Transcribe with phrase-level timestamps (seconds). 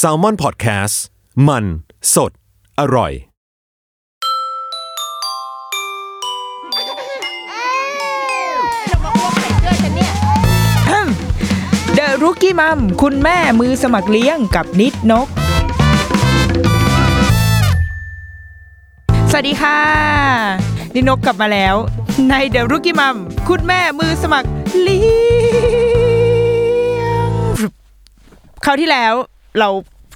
[0.00, 0.96] s a l ม o n PODCAST
[1.48, 1.64] มัน
[2.14, 2.32] สด
[2.80, 3.12] อร่อย
[11.94, 15.28] เดอะรุกี้มัมคุณแม่มือสมัครเลี้ยงกับนิดนก
[19.30, 19.80] สวัสดีค่ะ
[20.94, 21.74] นิดนกกลับมาแล้ว
[22.28, 23.16] ในเดอะรุกี้มัม
[23.48, 24.48] คุณแม่มือสมัคร
[24.80, 26.01] เลี้ยง
[28.64, 29.14] คราวที่แล้ว
[29.60, 29.68] เรา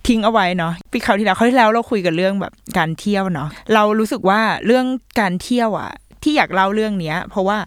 [0.08, 4.86] ทิ้งเอาไว้เนาะ EP คราวที่แล้วคราวที่แล้วเราคุยกันเรื่องแบบการเที่ยวเนาะเรารู้สึกว่าเรื่อง
[5.20, 5.90] การเที่ยวอะ
[6.22, 7.58] ที่อยากเล่าเรื่องเนี้ย เพราะว่า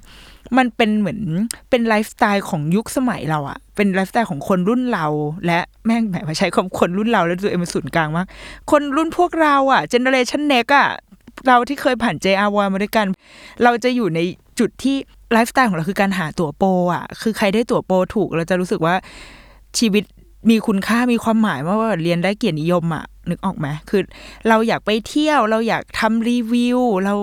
[0.57, 1.21] มันเป็นเหมือน
[1.69, 5.05] เป็นไลฟ์สไตล์ของยุคสมัยเราอะเป็นไลฟ์สไตล์ของคนรุ่นเรา
[5.45, 8.27] และแม่งแหมมาใช้คำคนรุ่นเราแล้วตัวเองเป็นศูนย์กลางมาก
[8.71, 10.87] คนรุ่นพวกเราอะ generation X อะ
[11.47, 13.05] เราที่เคยผ่าน JR1 มาด้วยกัน
[13.63, 14.19] เราจะอยู่ใน
[14.59, 14.95] จุดที่
[15.31, 18.95] ไลฟ์สไตล์ของเราคือการหาตั๋วโปรอะคือใครได้ตั๋วโปรถูกเราจะรู้สึกว่า
[19.79, 20.03] ชีวิต
[20.49, 24.01] มีคุณค่ามีความหมายมากว่าเรียนได้เกียรตินิยมอะนึกออกไหมคือ
[24.49, 27.15] เราอยากไปเที่ยวเราอยากทำรีวิว เรา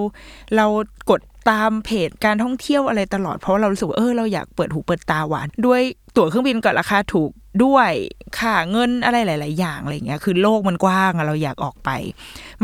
[0.56, 0.66] เรา
[1.10, 5.82] กดตามเพจการท่องเที่ยวอะไรตลอดเพราะว่าเรารู้สึกว่าเออเราอยากเปิดหูเปิดตาหวาน ด้วย
[6.16, 7.30] ตั๋วเครื่องบินก็ราคาถูก
[7.64, 7.92] ด้วย
[8.38, 11.90] ค่าเงินอะไรหลาย ๆ อย่างอะไรเงี้ยคือโลกมันกว้างเราอยากออกไป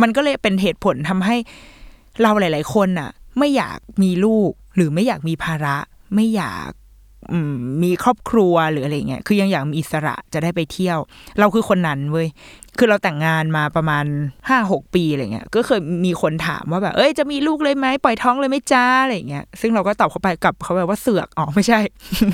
[0.00, 1.36] มันก็เลยเป็นเหตุผลทำให้
[2.22, 5.77] เราหลาย ๆ คนอะไม่อยากมีลูกหรือไม่อยากมีภาระ
[6.14, 6.70] ไม่อยาก
[7.82, 10.98] มีครอบครัวหรืออะไรเงี้ยคือยังอยากมีอิสระจะได้ไปเที่ยว
[11.38, 12.28] เราคือคนนั้นเว้ย
[12.78, 14.04] คือเราแต่งงานมาประมาณ
[14.48, 21.78] ห้าหกปีอะไรเงี้ยก็เคยมีคนถามว่าแบบเอ้ยจะมีลูกเลยไหมปล่อยท้องเลยไหมจ้าอะไรเงี้ยซึ่งเราก็ตอบเขาไปกับเขาไปว่าเสือกอ๋อไม่ใช่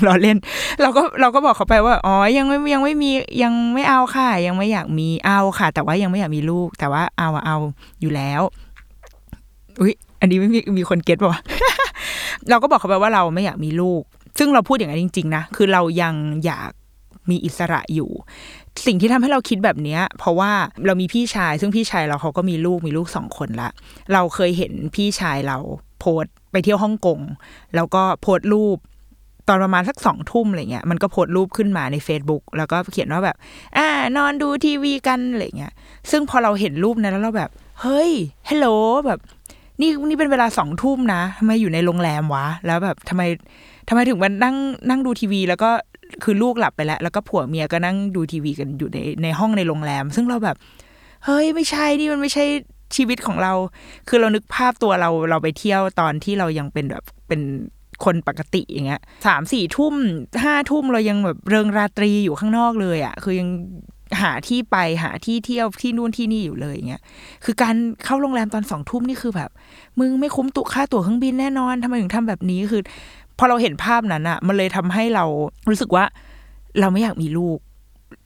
[0.05, 0.37] เราเล่น
[0.81, 3.11] เราก็เราก็บอกเขาไปว่าอ๋อยังไม่ยังไม่มี
[3.43, 7.57] ยังไม่เอาค่ะ ยังไม่อยากมีเอาค่ะ แต่ว่ายังไม่อยากมีลูก แต่ว่าเอาเอา
[8.01, 8.41] อยู่แล้ว
[9.81, 11.41] อุ้ยอันนี้ไม่มีมีคนเก็ตป่ะ
[12.49, 14.03] เราก็บอกเขาไปว่าเราไม่อยากมีลูก
[14.39, 16.13] ซึ่งเราพูดอย่างนั้นจริง ๆ นะ คือเรายัง
[16.45, 16.71] อยาก
[17.29, 18.09] มีอิสระอยู่
[18.85, 20.51] สิ่งที่ทำให้เราคิดแบบเนี้ย เพราะว่า
[20.85, 23.69] เรามีพี่ชาย ซึ่งพี่ชายเราเขาก็มีลูกมีลูกสองคนละ
[24.13, 25.57] เราเคยเห็นพี่ชายเรา
[25.99, 27.19] โพสต์ไปเที่ยวฮ่องกง
[27.75, 28.77] แล้วก็โพสต์รูป
[29.47, 33.37] ตอนประมาณสักสองทุ่มอะไรเงี้ยมันก็โพสรูปขึ้นมาใน Facebook แล้วก็เขียนว่าแบบ
[33.77, 35.73] อ่านอนดูทีวีกันอะไรเงี้ย
[36.11, 37.49] ซึ่งพอเราเห็นรูปนั้นแล้วเราแบบ
[37.81, 38.11] เฮ้ย
[38.49, 38.67] ฮัลโหล
[39.07, 39.19] แบบ
[39.81, 43.23] นี่นี่เป็นเวลาสองทุ่มนะทำไมอยู่ในโรงแรมวะ แล้วแบบทำไม
[43.89, 44.55] ทำไมถึงมานั่ง
[44.89, 45.69] นั่งดูทีวี แล้วก็
[46.23, 50.57] คือลูกหลับไปแล้ว แล้วก็ผัวเมียก็นั่งดูทีวีกันอยู่ในในห้องในโรงแรม ซึ่งเราแบบ
[51.25, 52.45] เฮ้ยไม่ใช่นี่มันไม่ใช่
[52.95, 53.53] ชีวิตของเรา
[54.07, 57.41] คือเรานึกภาพตัวเราเราไปเที่ยวตอนที่เรายังเป็นแบบเป็น
[58.05, 59.93] คนปกติอย่างเงี้ยสามสี่ทุ่ม
[60.43, 63.49] ห้าทุ่มเรายังแบบเริงราตรีอยู่ข้างนอกเลยอะ่ะ คือยัง
[64.21, 67.01] หาที่ไปหาที่เที่ยวที่นู่นที่นี่อยู่เลยอย่างเงี้ย
[67.45, 69.49] คือการเข้าโรงแรมตอนสองทุ่มนี่คือแบบ
[69.99, 72.81] มึงไม่คุ้มตุค่าตั๋วเครื่องบินแน่นอนทำไมถึงทำแบบนี้คือ
[73.39, 75.25] พอเราเห็นภาพนั้นอะมันเลยทำให้เรา
[75.69, 76.05] รู้สึกว่า
[76.79, 77.57] เราไม่อยากมีลูก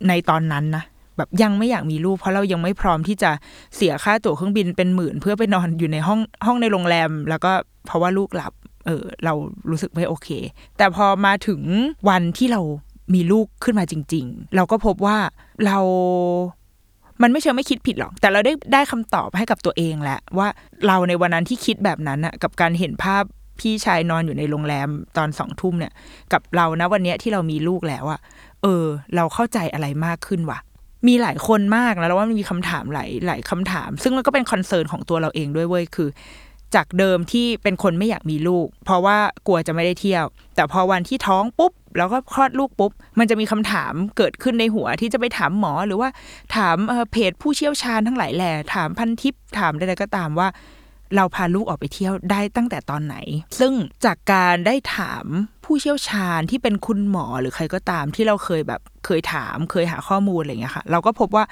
[0.08, 0.84] ในตอนนั้นนะ
[1.18, 3.32] แบบยังไม่อยากมีลูก เพราะเรายังไม่พร้อมที่จะ
[3.76, 7.52] เสียค่าตั๋วเครื่องบินเป็นหมื่น เพื่อไปนอนอยู่ในห้องห้องในโรงแรม แล้วก็
[7.86, 8.54] เพราะว่าลูกหลับ
[8.86, 9.34] เออ เรา
[9.70, 10.30] รู้สึกไม่โอเค
[10.78, 11.62] แต่พอมาถึง
[12.10, 12.62] วันที่เรา
[13.14, 15.18] มีลูกขึ้นมาจริง ๆ เราก็พบว่า
[15.66, 15.78] เรา
[17.22, 20.48] มันไม่เชิงไม่คิดผิดหรอก แต่เราได้ได้คำตอบให้กับตัวเองแหละว่า
[20.88, 23.24] เราในวันนั้นที่คิดแบบนั้นอะกับการเห็นภาพ
[23.64, 25.94] พี่ชายนอนอยู่ในโรงแรมตอนสองทุ่มเนี่ย
[26.34, 28.20] กับเรานะวันเนี้ยที่เรามีลูกแล้วอะ
[28.64, 28.86] เออ
[29.16, 30.60] เราเข้าใจอะไรมากขึ้นวะ
[31.08, 36.10] มีหลายคนมากนะแล้วว่ามันมีคำถามหลายหลายคำถาม ซึ่งมันก็เป็นคอนเซิร์นของตัวเราเองด้วยเว้ยคือ
[36.76, 40.26] จากเดิมที่เป็นคนไม่อยากมีลูก เพราะว่ากลัวจะไม่ได้เที่ยว
[40.56, 46.10] แต่พอวันที่ท้องปุ๊บแล้วก็คลอดลูกปุ๊บ มันจะมีคำถามเกิดขึ้นในหัวที่จะไปถามหมอหรือว่า
[46.56, 50.48] ถามเอ่อเพจผู้เชี่ยวชาญทั้งหลายแหล่ถามพันทิปถามใดๆก็ตามว่า
[51.16, 53.16] เราพาลูกออกไปเที่ยวได้ตั้งแต่ตอนไหน
[53.60, 53.74] ซึ่ง
[54.06, 55.26] จากการได้ถาม
[55.66, 61.44] ผู้เชี่ยวชาญที่เป็นคุณหมอหรือใครก็ตามที่เราเคยแบบเคยถามเคยหาข้อมูลอะไรอย่างเงี้ยค่ะ เราก็พบว่า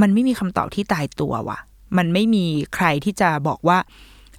[0.00, 1.58] มันไม่มีคำตอบที่ตายตัวว่ะ
[1.98, 2.44] มันไม่มี
[2.74, 3.78] ใครที่จะบอกว่า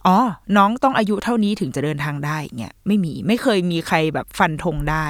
[0.07, 0.17] อ๋อ
[0.57, 5.05] น้องต้องอายุเท่านี้ถึงจะเดินทางได้เงี้ยไม่มีไม่เคยมีใครแบบฟันธงได้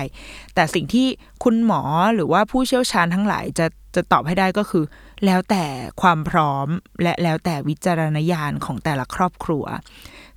[0.56, 1.08] แต่สิ่งที่
[1.44, 1.82] คุณหมอ
[2.16, 3.66] หรือว่าผู้เชี่ยวชาญทั้งหลายจะ
[3.96, 4.84] จะตอบให้ได้ก็คือ
[5.26, 5.64] แล้วแต่
[6.02, 6.68] ความพร้อม
[7.04, 9.66] และแล้วแต่วิจารณญาณของแต่ละครอบครัว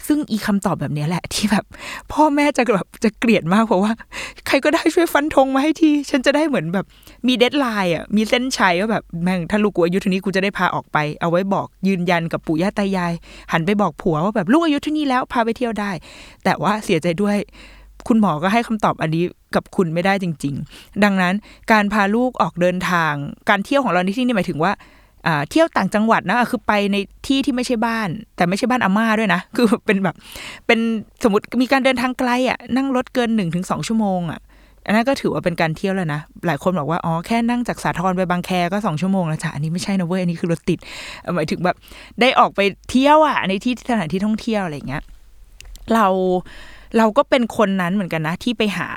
[0.06, 1.64] ซึ่งอีคำตอบแบบนี้แหละที่แบบ
[2.12, 3.92] พ่อแม่จะแบบจะเกลียดมากเพราะว่า
[4.46, 6.86] ใครก็ได้ช่วยฟันธงมาให้ทีฉันจะได้เหมือนแบบ
[7.26, 13.12] มีเดทไลน์อะมีเส้นชัยว่าแบบแม่งถ้าลูกกูอายุเท่านี้กูจะได้พาออกไป เอาไว้บอกยืนยันกับปู่ย่าตายาย
[13.52, 15.90] หันไปบอกผัวว่าแบบลูกอายุเท่านี้แล้วพาไปเที่ยวได้
[16.44, 17.38] แต่ว่าเสียใจด้วย
[18.08, 21.34] คุณหมอก็ให้คำตอบอันนี้กับคุณไม่ได้จริง ๆ ดังนั้น
[21.72, 23.12] การพาลูกออกเดินทาง
[23.48, 24.72] การเที่ยวของเราในที่นี่หมายถึงว่า
[25.50, 26.96] เที่ยวต่างจังหวัดนะคือไปใน
[27.26, 30.14] ที่ที่ไม่ใช่บ้าน แต่ไม่ใช่บ้านอาม่าด้วยนะ คือเป็นแบบ
[30.66, 30.78] เป็น
[31.24, 34.40] สมมติมีการเดินทางไกลอะนั่งรถเกินหนึ่งถึงสองชั่วโมงอะ
[34.86, 40.78] อันนั้นก็ถือว่าเป็นการเที่ยวแล้วนะ หลายคนบอกว่า อ๋อ แค่นั่งจากสาทรไปบางแคก็สองชั่วโมงแล้วจ้ะ อันนี้ไม่ใช่นะเว้ย อันนี้คือรถติด
[41.34, 41.76] หมายถึงแบบ
[42.20, 42.60] ได้ออกไป
[42.90, 45.02] เที่ยวอะ ในที่สถานที่ท่องเที่ยวอะไรเงี้ย
[45.94, 46.06] เรา
[46.98, 48.88] เราก็เป็นคนนั้นเหมือนกันนะ ที่ไปหา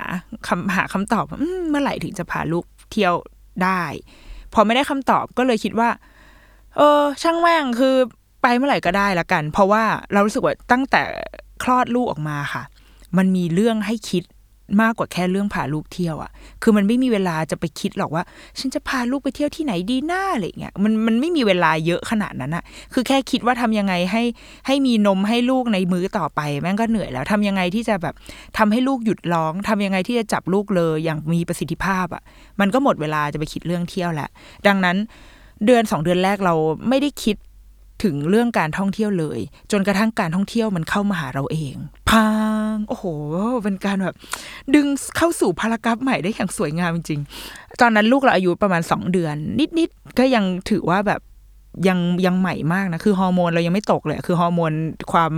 [0.47, 3.15] คำหาคำตอบว่าอืมเมื่อไหร่ถึงจะพาลูกเที่ยว
[3.63, 3.83] ได้
[4.53, 5.89] พอไม่ได้คำตอบก็เลยคิดว่า
[6.77, 7.95] เออ ช่างแม่งคือ
[8.41, 9.83] ไปเมื่อไหร่ก็ได้ละกัน เพราะว่า
[10.13, 11.01] เรารู้สึกว่าตั้งแต่
[11.63, 12.63] คลอดลูกออกมาค่ะ
[13.17, 14.23] มันมีเรื่องให้คิด
[14.81, 16.31] มากกว่าแค่เรื่องพาลูกเที่ยวอะ่ะ
[16.61, 18.23] คือมันไม่มีเวลาจะไปคิดหรอกว่า
[18.59, 22.63] ฉันจะพาลูกไปเที่ยวที่ไหนดีหน้าอะไรเงี้ย มันมันไม่มีเวลาเยอะขนาดนั้นอะ
[22.93, 24.23] คือแค่คิดว่าทำยังไงให้
[24.67, 28.15] ให้มีนมให้ลูกในมื้อต่อไป แม่งก็เหนื่อยแล้วทำยังไงที่จะแบบ
[28.57, 32.23] ทำให้ลูกหยุดร้องทำยังไงที่จะจับลูกเลยอย่างมีประสิทธิภาพอะ่ะ
[32.59, 34.29] มันก็หมดเวลาจะไปคิดเรื่องเที่ยวแหละ
[34.67, 34.97] ดังนั้น
[35.65, 36.55] เดือนสองเดือนแรกเรา
[36.89, 37.35] ไม่ได้คิด
[38.03, 39.39] ถึงเรื่องการท่องเที่ยวเลย
[39.71, 41.75] จนกระทั่งการท่องเที่ยวมันเข้ามาหาเราเอง
[42.09, 42.27] พั
[42.73, 43.05] งโอ้โห
[43.63, 44.15] เป็นการแบบ
[44.75, 44.87] ดึง
[45.17, 49.35] เข้าสู่ paragraph ใหม่ได้อย่างสวยงามจริงๆตอนนั้นลูกเราอายุประมาณสองเดือน
[49.79, 51.21] นิดๆก็ยังถือว่าแบบ
[51.87, 54.71] ยังยังใหม่มากนะ คือฮอร์โมนเรายังไม่ตกเลย คือฮอร์โมน
[55.11, 55.31] ความ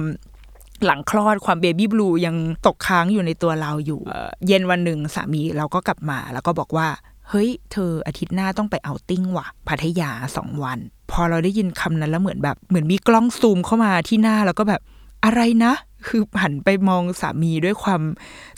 [0.85, 2.35] หลังคลอดความ baby blue ยัง
[2.67, 3.99] ตกค้างอยู่ในตัวเราอยู่
[4.47, 6.87] เย็นวันหนึ่งสามีเราก็กลับมาแล้วก็บอกว่า
[7.29, 10.79] เฮ้ย เธออาทิตย์หน้าต้องไป outing ว่ะ พัทยาสองวัน
[11.11, 14.81] พอเราได้ยินคำนั้นแล้วเหมือนแบบ เหมือนมีกล้องซูมเข้ามาที่หน้าแล้วก็แบบ
[15.25, 15.73] อะไรนะ
[16.07, 18.01] คือหันไปมองสามีด้วยความ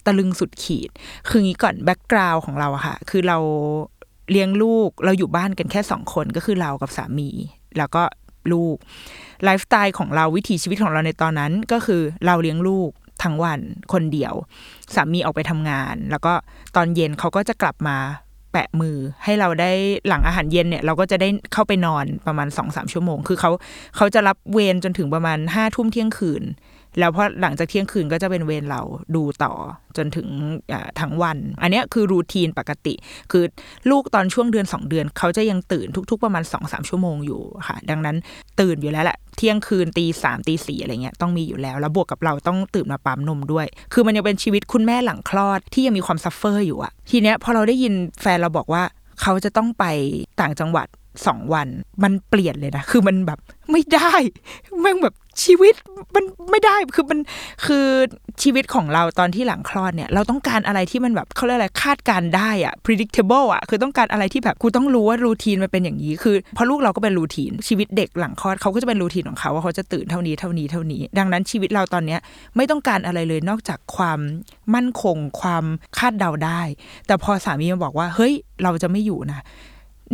[0.06, 0.90] ตะลึงสุดขีด
[1.28, 3.38] คืองี้ก่อนแบ็กกราวของเราค่ะ คือเรา
[4.32, 7.30] เลี้ยงลูกเราอยู่บ้านกันแค่สองคนก็คือเรากับสามี
[7.78, 8.04] แล้วก็
[8.52, 8.76] ลูก
[9.44, 12.90] ไลฟ์สไตล์ของเราวิถีชีวิตของเราในตอนนั้นก็คือเราเลี้ยงลูก
[13.24, 13.60] ทั้งวัน
[13.94, 14.34] คนเดียว
[14.96, 16.34] สามีออกไปทำงาน แล้วก็
[16.76, 17.98] ตอนเย็นเขาก็จะกลับมา
[18.52, 19.72] แปะมือให้เราได้
[20.08, 23.52] หลังอาหารเย็นเนี่ย เราก็จะได้เข้าไปนอนประมาณสองสามชั่วโมง คือเขา
[23.96, 26.44] เขาจะรับเวรจนถึงประมาณห้าทุ่มเที่ยงคืน
[27.00, 28.82] แล้วพอหลังจากเที่ยงคืนก็จะเป็นเวรเรา
[29.16, 29.54] ดูต่อ
[29.98, 30.28] จนถึง
[31.00, 32.94] ทั้งวัน อันนี้คือ routine ปกติ
[33.32, 33.44] คือ
[33.90, 38.18] ลูกตอนช่วงเดือนสองเดือน เขาจะยังตื่นทุก ๆ ประมาณสองสามชั่วโมงอยู่ค่ะ ดังนั้น
[38.60, 48.84] ตื่นอยู่แล้วแหละเที่ยงคืนตีสามตีสี่อะไรเงี้ยต้องมีอยู่แล้ว แล้วบวกกับเราต้องตื่นมาปั๊มนมด้วย คือมันยังเป็นชีวิตคุณแม่หลังคลอดที่ยังมีความ suffer อยู่อะทีเนี้ยพอเราได้ยินแฟนเราบอกว่า
[49.22, 49.86] เขาจะต้องไป
[50.42, 50.88] ต่างจังหวัด
[51.28, 51.68] สองวัน
[52.04, 53.40] มันเปลี่ยนเลยนะ คือมันแบบ
[53.72, 54.12] ไม่ได้
[54.82, 55.76] แม่งแบบ ชีวิต
[56.16, 57.20] มันไม่ได้คือมัน
[57.66, 57.86] คือ
[58.44, 72.20] ชีวิตของเราตอนที่หลังคลอดเนี่ย เราต้องการอะไรที่มันแบบเขาเรียกอะไรคาดการได้อะ predictable อะคือต้องการอะไรที่แบบกูต้องรู้ว่ารูทีนมันเป็นอย่างนี้ คือพอลูกเราก็เป็นรูทีน ชีวิตเด็กหลังคลอดเขาก็จะเป็นรูทีนของเขาว่าเขาจะตื่นเท่านี้เท่านี้เท่านี้ ดังนั้นชีวิตเราตอนเนี้ย
[72.56, 74.20] ไม่ต้องการอะไรเลยนอกจากความ
[74.76, 75.66] มั่นคงความ
[75.98, 76.62] คาดเดาได้
[77.08, 78.34] แต่พอสามีมาบอกว่าเฮ้ย
[78.64, 79.44] เราจะไม่อยู่นะ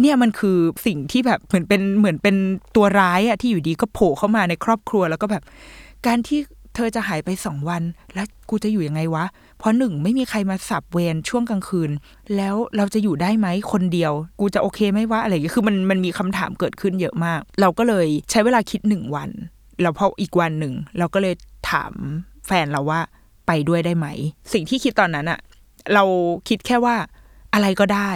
[0.01, 2.36] เนี่ยมันคือสิ่งที่แบบเหมือนเป็นเหมือนเป็น
[2.75, 5.44] ตัวร้ายอะที่อยู่ดีก็โผล่เข้ามาในครอบครัวแล้วก็แบบ
[6.06, 6.39] การที่
[6.75, 7.83] เธอจะหายไปสองวัน
[8.13, 9.25] แล้วกูจะอยู่ยังไงวะ
[9.57, 11.92] เพราะหนึ่งไม่มีใครมาสับเวรช่วงกลางคืน
[12.36, 19.30] แล้วเราจะอยู่ได้ไหมคนเดียว กูจะโอเคไหมวะอะไรอย่างเงี้ยคือมันมันมีคำถามเกิดขึ้นเยอะมาก เราก็เลยใช้เวลาคิดหนึ่งวัน
[19.81, 21.36] แล้วพออีกวันหนึ่ง เราก็เลย
[21.71, 21.94] ถาม
[22.47, 23.00] แฟนเราว่า
[23.47, 24.07] ไปด้วยได้ไหม
[24.53, 25.39] สิ่งที่คิดตอนนั้นอะ
[25.94, 26.03] เรา
[26.50, 26.95] คิดแค่ว่า
[27.53, 28.12] อะไรก็ได้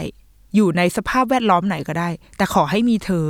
[0.56, 3.28] อยู่ในสภาพแวดล้อมไหนก็ได้ แต่ขอให้มีเธอ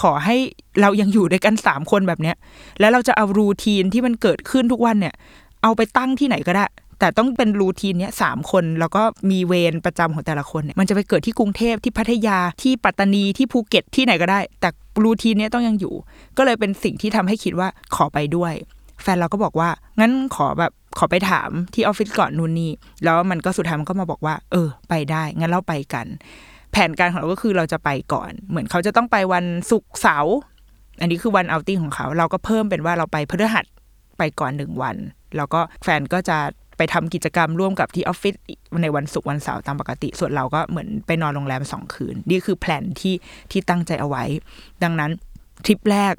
[0.00, 0.36] ขอให้
[0.80, 2.36] เรายังอยู่ด้วยกันสามคนแบบเนี้ย
[2.80, 5.14] แล้วเราจะเอารูทีนที่มันเกิดขึ้นทุกวันเนี่ย
[5.62, 6.66] เอาไปตั้งที่ไหนก็ได้
[6.98, 14.68] แต่ต้องเป็นรูทีนเนี้ยสามคน แล้วก็มีเวรประจำของแต่ละคนเนี่ย มันจะไปเกิดที่กรุงเทพที่พัทยาที่ปัตตานีที่ภูเก็ตที่ไหนก็ได้ แต่
[15.04, 15.94] รูทีนเนี้ยต้องยังอยู่
[16.36, 18.52] ก็เลยเป็นสิ่งที่ทำให้คิดว่าขอไปด้วย
[19.02, 19.68] แฟนเราก็บอกว่า
[20.00, 22.72] งั้นขอแบบ ขอไปถามที่ออฟฟิศก่อนนู่นนี่
[23.04, 26.06] แล้วมันก็สุดท้ายมันก็มาบอกว่า เออ ไปได้ งั้นเราไปกัน
[26.72, 30.36] แผนการของเราก็คือเราจะไปก่อน เหมือนเขาจะต้องไปวันศุกร์เสาร์
[31.00, 33.64] อันนี้คือวันเอาติ้งของเขา เราก็เพิ่มเป็นว่าเราไปพฤหัส
[34.18, 34.96] ไปก่อนหนึ่งวัน
[35.36, 36.38] แล้วก็แฟนก็จะ
[36.76, 38.34] ไปทำกิจกรรมร่วมกับที่ออฟฟิศ
[38.82, 43.14] ในวันศุกร์วันเสาร์ตามปกติ ส่วนเราก็เหมือนไปนอนโรงแรมสองคืน นี่คือแผนที่
[43.50, 44.24] ที่ตั้งใจเอาไว้
[44.82, 45.10] ดังนั้น
[45.66, 46.14] ทริปแรก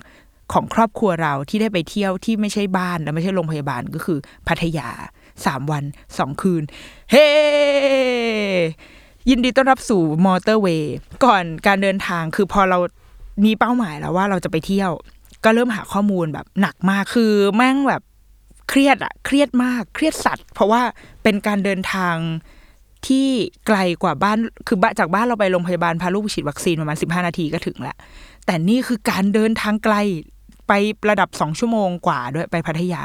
[0.54, 4.90] ของครอบครัวเราที่ได้ไปเที่ยวที่ไม่ใช่บ้านและไม่ใช่โรงพยาบาลก็คือพัทยา
[5.46, 5.84] สามวัน
[6.18, 6.64] สองคืน
[7.12, 7.28] เฮ้
[9.30, 12.78] ยินดีต้อนรับสู่มอเตอร์เวย์ก่อนการเดินทางคือพอเรา
[13.46, 14.92] มีเป้าหมายแล้วว่าเราจะไปเที่ยว
[15.44, 18.02] ก็เริ่มหาข้อมูลแบบหนักมากคือแม่งแบบ
[18.70, 20.82] เครียดอะเครียดมากเครียดสัตว์ เพราะว่า
[21.24, 22.16] เป็นการเดินทาง
[23.08, 23.28] ที่
[23.68, 24.38] ไกลกว่าบ้าน
[24.68, 27.98] คือจากบ้านเราไปโรงพยาบาลพาลูกฉีดวัคซีนประมาณสิบห้านาทีก็ถึงล้ว
[28.46, 29.96] แต่นี่คือการเดินทางไกล
[30.68, 30.74] ไป
[31.10, 33.04] ระดับสองชั่วโมงกว่าด้วยไปพัทยา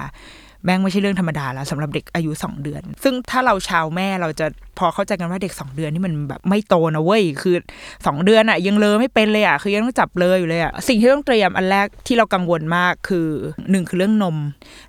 [0.64, 4.46] แม่งไม่ใช่เรื่องธรรมดาแล้วสำหรับเด็กอายุ 2 เดือน ซึ่งถ้าเราชาวแม่เราจะ
[4.78, 7.56] พอเข้าใจกันว่าเด็ก 2 เดือนนี่มันแบบไม่โตนะเว้ยคือ
[7.90, 13.28] 2 เดือนอะยังเลอไม่เป็นเลยอะคือยังต้องจับเลยอยู่เลยอะสิ่งที่ต้องเตรียมอันแรกที่เรากังวลมากคือ
[13.70, 14.36] หนึ่งคือเรื่องนม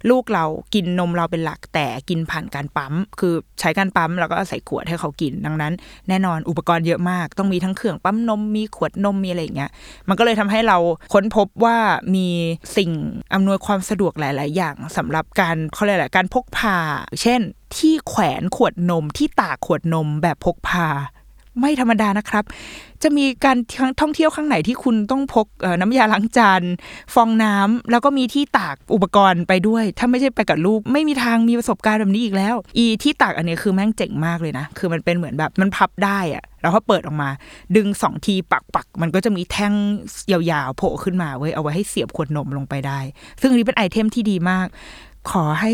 [0.10, 5.74] ลูกเรากินนมเราเป็นหลักแต่กินผ่านการปั๊ม คือใช้การปั๊มแล้วก็ใส่ขวดให้เขากินดังนั้น
[6.10, 9.72] แน่นอนอุปกรณ์เยอะมาก ต้องมีทั้งเครื่องปั๊มนมมีขวดนมมีอะไรอย่างเงี้ย
[10.10, 10.78] มันก็เลยทำให้เรา
[11.14, 11.78] ค้นพบว่า
[12.16, 12.28] มี
[12.78, 12.92] สิ่ง
[13.34, 16.78] อำนวยความสะดวกหลาย ๆ อย่างสำหรับการเขาเรียกอะไรการพกพา
[17.22, 17.42] เช่น
[17.76, 20.88] ที่แขวนขวดนมที่ตากขวดนมแบบพกพา
[21.60, 22.44] ไม่ธรรมดานะครับ
[23.04, 23.58] จะมีการ
[24.02, 25.48] ท่องเที่ยวข้างไหนที่คุณต้องพก
[25.82, 26.62] น้ำยาล้างจาน
[27.14, 37.30] ฟองน้ำแล้วก็มีที่ตากอุปกรณ์ไปด้วย ถ้าไม่ใช่ไปกับลูก ไม่มีทางมีประสบการณ์แบบนี้อีกแล้ว อีที่ตากอันนี้คือแม่งเจ๋งมากเลยนะ คือมันเป็นเหมือนแบบมันพับได้อะแล้วพอเปิดออกมา
[37.76, 39.74] ดึงสองทีปักปักๆมันก็จะมีแท่ง
[40.32, 43.00] ยาวๆโผล่ขึ้นมาเว้ยเอาไว้ให้เสียบขวดนมลงไปได้
[43.40, 44.68] ซึ่งอันนี้เป็น item ที่ดีมาก
[45.32, 45.72] ขอให้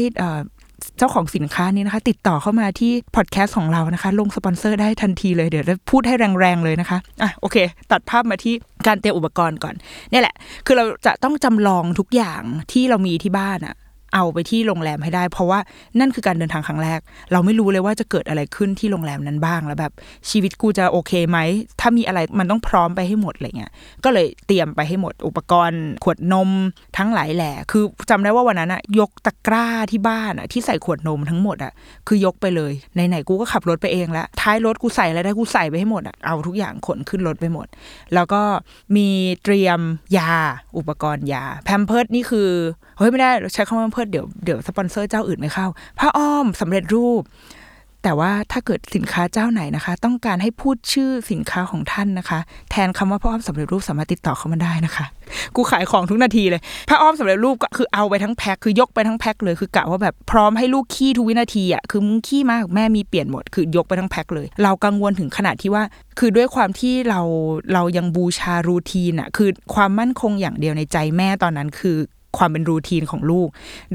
[0.98, 7.58] เจ้าของสินค้านี้นะคะ ติดต่อเข้ามาที่พอดแคสต์ของเรานะคะ ลงสปอนเซอร์ได้ทันทีเลยเดี๋ยวจะพูดให้แรงๆเลยนะคะอะโอเค
[7.92, 8.54] ตัดภาพมาที่
[8.88, 9.76] การเตรียมอุปกรณ์ก่อน
[10.12, 12.42] เนี่ยแหละ คือเราจะต้องจำลองทุกอย่าง
[12.72, 13.76] ที่เรามีที่บ้านอะ
[14.14, 15.60] เอาไปที่โรงแรมให้ได้ เพราะว่า
[16.00, 17.00] นั่นคือการเดินทางครั้งแรก
[17.32, 19.94] เราไม่รู้เลยว่าจะเกิดอะไรขึ้นที่โรงแรมนั้นบ้างแล้วแบบ
[20.30, 21.38] ชีวิตกูจะโอเคไหม
[21.80, 23.72] ถ้ามีอะไรมันต้องพร้อมไปให้หมดอะไรเงี้ย
[24.04, 26.50] ก็เลยเตรียมไปให้หมดอุปกรณ์ ขวดนม
[26.98, 31.72] ทั้งหลายแหล่คือจำได้ว่าวันนั้นอะยกตะกร้าที่บ้านอะที่ใส่ขวดนมทั้งหมดอะ
[32.08, 37.68] คือยกไปเลยไหนๆกูก็ขับรถไปเองแล้วท้ายรถกูใส่อะไรได้กูใส่ไปให้หมดอะเอาทุกอย่างขนขึ้นรถไปหมด
[38.14, 38.42] แล้วก็
[38.96, 39.08] มี
[39.44, 39.80] เตรียม
[40.18, 40.34] ยา
[40.78, 42.50] อุปกรณ์ยาแพมเพิร์ดนี่คือ
[42.98, 45.68] เฮ้ยไม่ได้ใช้คำว่าแพมเดเดี๋ยวเดี๋ยวสปอนเซอร์เจ้าอื่นไม่เข้า
[46.00, 47.24] ผ้าอ้อมสำเร็จรูป
[48.04, 52.40] แต่ว่าถ้าเกิดสินค้าเจ้าไหนนะคะ ต้องการให้พูดชื่อสินค้าของท่านนะคะ
[52.72, 55.06] แทนคำว่าผ้าอ้อมสำเร็จรูปสามารถติดต่อเข้ามาได้นะคะ
[55.56, 65.84] กูขายของทุกนาทีเลยผ้าอ้อมสำเร็จรูปก็คือเอาไปทั้งแพ็คคือยกไปทั้งแพ็คเลยคือกะว่าแบบพร้อมให้ลูกขี้ทุกวินาทีอะคือมึงขี้มากแม่มีเปลี่ยนหมด คือยกไปทั้งแพ็คเลย เรากังวลถึงขนาดที่ว่า
[66.20, 67.22] คือด้วยความที่เรา
[67.74, 71.98] เรายังบูชารูทีนอะคือความมั่นคงอย่างเดียวในใจแม่ตอนนั้นคือ
[72.38, 73.48] ความเป็นรูทีนของลูก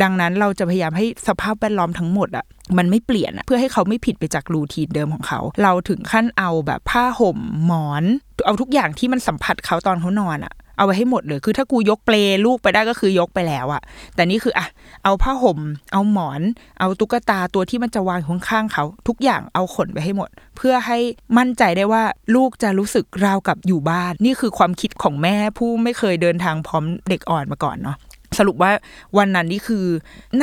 [0.02, 2.44] ดังนั้นเราจะพยายามให้สภาพแวดล้อมทั้งหมดอะ
[2.78, 8.04] มันไม่เปลี่ยนอะเพื่อให้เขาไม่ผิดไปจากรูทีนเดิมของเขา เราถึงขั้นเอาแบบผ้าห่มหมอน
[8.46, 13.82] เอาทุกอย่างที่มันสัมผัสเขาตอนเขานอนอะเอาไว้ให้หมดเลย คือถ้ากูยกเปลลูกไปได้ก็คือยกไปแล้วอะ
[14.14, 14.66] แต่นี่คืออะ
[15.04, 15.58] เอาผ้าห่ม
[15.92, 16.40] เอาหมอน
[16.80, 20.98] เอาตุ๊กตาตัวที่มันจะวางข้างๆเขา ทุกอย่างเอาขนไปให้หมด เพื่อให้
[21.38, 22.02] มั่นใจได้ว่า
[22.34, 27.96] ลูกจะรู้สึกราวกับอยู่บ้าน นี่คือความคิดของแม่ผู้ไม่เคยเดินทางพร้อมเด็กอ่อนมาก่อนเนาะ
[28.38, 28.70] สรุปว่า
[29.18, 29.84] วันนั้นนี่คือ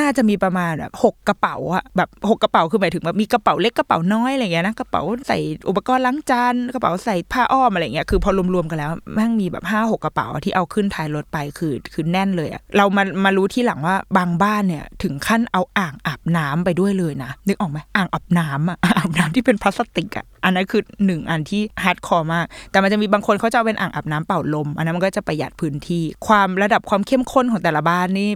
[0.00, 28.30] น่าจะมีประมาณแบบหกกระเป๋าอะแบบหกกระเป๋าคือหมายถึงแบบมีกระเป๋าเล็กกระเป๋าน้อยอะไรเงี้ยนะกระเป๋าใส่อุปกรณ์ล้างจานกระเป๋าใส่ผ้าอ้อมอะไรเงี้ยคือพอรวมๆกันแล้วแม่งมีแบบห้าหกกระเป๋าที่เอาขึ้นท้ายรถไปคือคือแน่นเลยอะเรามามารู้ทีหลังว่าบางบ้านเนี่ยถึงขั้นเอาอ่างอาบน้ำไปด้วยเลยนะนึกออกไหมอ่างอาบน้ำอะอ่างอาบน้ำที่เป็นพลาสติกอะอันนั้นคือหนึ่งอันที่ hardcore มาก แต่มันจะมีบางคนเขาจะเอาเป็นอ่างอาบน้ำเป่าลม อันนั้นมันก็จะประหยัดพื้นที่ความระดับความเข้มข้นของแต่ละบ้านนี่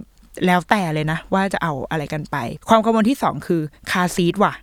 [0.45, 2.37] แล้วแต่เลยนะ ว่าจะเอาอะไรกันไป
[2.69, 3.61] ความกังวลที่สองคือ
[3.91, 4.53] คาซีทว่ะ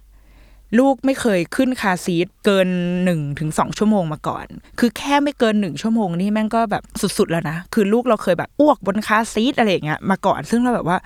[0.79, 2.69] ลูกไม่เคยขึ้นคาซีทเกิน
[3.05, 4.47] หนึ่งถึงสองชั่วโมงมาก่อน
[4.81, 6.83] คือแค่ไม่เกินหนึ่งชั่วโมงนี่แม่งก็แบบ
[7.19, 10.99] สุดๆแล้วนะ คือลูกเราเคยแบบอ้วกบนคาซีทอะไรอย่างเงี้ยมาก่อน ซึ่งเราแบบว่า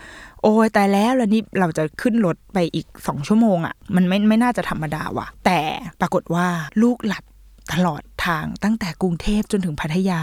[0.43, 5.61] โอ้ยตายแล้วแล้วนี่เราจะขึ้นรถไปอีกสองชั่วโมงอะ่ะ มันไม่ไม่น่าจะธรรมดาว่ะ แต่
[6.01, 6.47] ปรากฏว่า
[6.83, 7.25] ลูกหลับ
[7.73, 10.21] ตลอดทางตั้งแต่กรุงเทพจนถึงพัทยา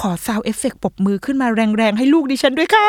[0.08, 2.84] อ sound effect ปบมือขึ้นมาแรงๆ ให้ลูกดิฉันด้วยค่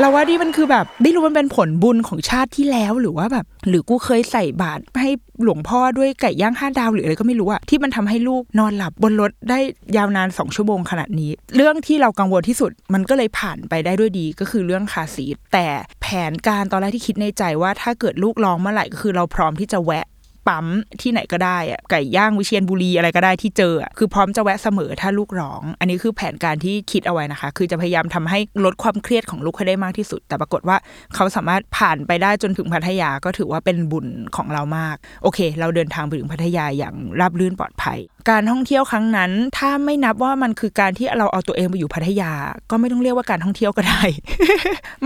[0.00, 5.10] เราว่านี่มันคือแบบไม่รู้มันเป็นผลบุญของชาติที่แล้วหรือว่าแบบ หรือกูเคยใส่บาตรให้
[5.42, 9.58] หลวงพ่อด้วยไก่ย่างห้าดาวหรืออะไรก็ไม่รู้อะที่มันทำให้ลูกนอนหลับบนรถได้
[9.96, 15.66] ยาวนานสองชั่วโมงขนาดนี้ เรื่องที่เรากังวลที่สุดมันก็เลยผ่านไปได้ด้วยดีก็คือเรื่อง car seat แต่
[16.00, 20.06] แผนการตอนแรกที่คิดในใจว่าถ้าเกิดลูกร้องเมื่อไหร่ก็คือเราพร้อมที่จะแวะ
[20.48, 20.66] ปั๊ม
[21.00, 30.76] ที่ไหนก็ได้อะไก่ย่างวิเชียนบุรีอะไรก็ได้ที่เจอคือพร้อมจะแวะเสมอถ้าลูกร้อง อันนี้คือแผนการที่คิดเอาไว้นะคะ คือจะพยายามทำให้ลดความเครียดของลูกให้ได้มากที่สุด แต่ปรากฏว่า
[31.14, 34.06] เขาสามารถผ่านไปได้จนถึงพัทยาก็ถือว่าเป็นบุญ
[34.36, 37.98] ของเรามาก โอเค เราเดินทางไปถึงพัทยาอย่างราบรื่นปลอดภัย
[38.30, 42.32] การท่องเที่ยวครั้งนั้น ถ้าไม่นับว่ามันคือการที่เราเอาตัวเองไปอยู่พัทยา
[42.70, 44.02] ก็ไม่ต้องเรียกว่าการท่องเที่ยวก็ได้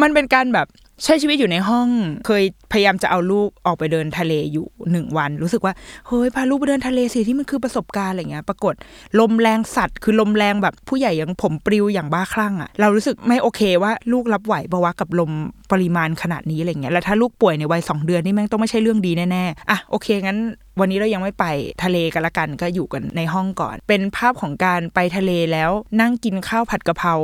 [0.02, 0.66] มันเป็นการแบบ
[1.02, 1.88] ใช้ชีวิตอยู่ในห้อง
[2.26, 5.74] เคยพยายามจะเอาลูกออกไปเดินทะเลอยู่หนึ่งวัน รู้สึกว่า
[6.06, 8.74] เฮ้ยพาลูกไปเดินทะเลสิที่มันคือประสบการณ์อะไรเงี้ยปรากฏ
[9.20, 15.30] ลมแรงสัตว์คือลมแรงแบบผู้ใหญ่ยังผมปลิวอย่างบ้าคลั่งอะ่ะเรารู้สึกไม่โอเคว่าลูกรับไหวปะวะกับลม
[15.72, 20.38] ปริมาณขนาดนี้อะไรเงี้ยแล้วถ้าลูกป่วยในวัยสองเดือนนี่แม่งต้องไม่ใช่เรื่องดีแน่ๆอะโอเคงั้น
[20.80, 21.44] วันนี้เรายังไม่ไป
[21.84, 25.70] ทะเลกันละกันก็อยู่กันในห้องก่อน เป็นภาพของการไปทะเลแล้ว
[26.00, 27.14] นั่งกินข้าวผัดกะเพรา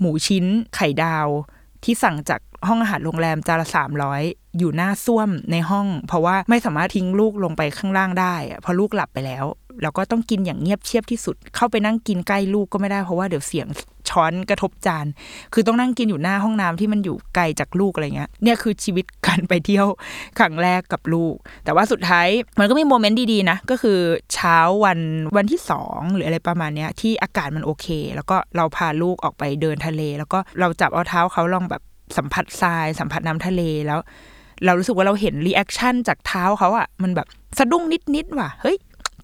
[0.00, 1.28] หมูชิ้นไข่ดาว
[1.84, 4.22] ที่สั่งจาก ห้องอาหารโรงแรมจานละสามร้อย
[4.58, 9.44] อยู่หน้าส้วมในห้อง เพราะว่าไม่สามารถทิ้งลูกลงไปข้างล่างได้เพราะลูกหลับไปแล้ว
[9.82, 13.66] แล้วก็ต้องกินอย่างเงียบเชียบที่สุด เข้าไปนั่งกินใกล้ลูกก็ไม่ได้เพราะว่าเดี๋ยวเสียง
[14.08, 15.06] ช้อนกระทบจาน
[15.52, 19.86] คือต้องนั่งกินอยู่หน้าห้องน้ำที่มันอยู่ไกลจากลูกอะไรเงี้ย เนี่ยคือชีวิตการไปเที่ยว
[20.38, 22.28] ครั้งแรกกับลูก แต่ว่าสุดท้าย
[22.58, 23.98] มันก็มีโมเมนต์ดีๆนะ ก็คือ
[24.34, 24.98] เช้าวัน
[25.36, 31.82] วันที่สองหรืออะไรประมาณเนี้ยที่อากาศมันโอเค แล้วก็เราพาลูกออกไปเดินทะเล แล้วก็เราจับเอาเท้าเขาลองแบบ
[32.18, 34.00] สัมผัสทราย สัมผัสน้ำทะเลแล้ว
[34.64, 37.26] เรารู้สึกว่าเราเห็น reaction จากเท้าเขาอะมันแบบ
[37.58, 37.82] สะดุ้ง
[38.14, 38.76] นิดๆว่ะเฮ้ย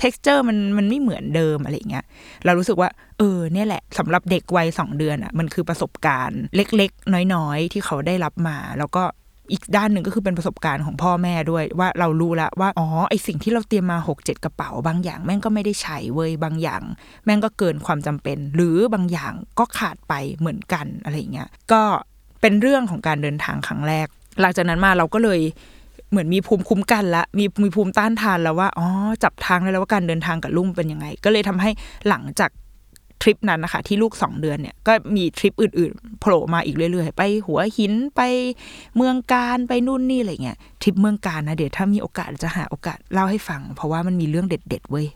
[0.02, 2.04] texture มันมันไม่เหมือนเดิมอะไรเงี้ย
[2.44, 9.04] เรารู้สึกว่า เออเนี่ยแหละสำหรับเด็กวัยสองเดือนอะมันคือประสบการณ์เล็กๆ น้อยๆ ที่เขาได้รับมา แล้วก็
[9.52, 16.82] อีกด้านหนึ่งก็คือเป็นประสบการณ์ของพ่อแม่ด้วย ว่าเรารู้แล้วว่าอ๋อไอสิ่งที่เราเตรียมมาหกเจ็ดกระเป๋า บางอย่างแม่งก็ไม่ได้ใช้เว้ยบางอย่าง
[17.24, 21.82] แม่งก็เกินความจำเป็น หรือบางอย่างก็ขาดไปเหมือนกันอะไรเงี้ยก็
[22.40, 24.06] เป็นเรื่องของการเดินทางครั้งแรก
[24.40, 25.40] หลังจากนั้นมาเราก็เลย
[26.10, 28.86] เหมือนมีภูมิคุ้มกันละมีมีภูมิต้านทานแล้วว่าอ๋อ
[29.22, 31.70] จับทางได้แล้วว่าการเดินทางกับลุงเป็นยังไง ก็เลยทำให้
[32.08, 32.50] หลังจาก
[33.22, 38.20] ทริปนั้นนะคะที่ลูกสองเดือนเนี่ยก็มีทริปอื่นๆโผล่มาอีกเรื่อยๆ ไปหัวหินไป
[38.96, 45.06] เมืองการไปนู่นนี่อะไรเงี้ยทริปเมืองการนะเดี๋ยวถ้ามีโอกาสจะหาโอกาสเล่าให้ฟัง เพราะว่ามันมีเรื่องเด็ดๆเว้ย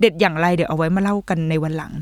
[0.00, 1.92] เด็ดอย่างไรเดี๋ยวเอาไว้มาเล่ากันในวันหลัง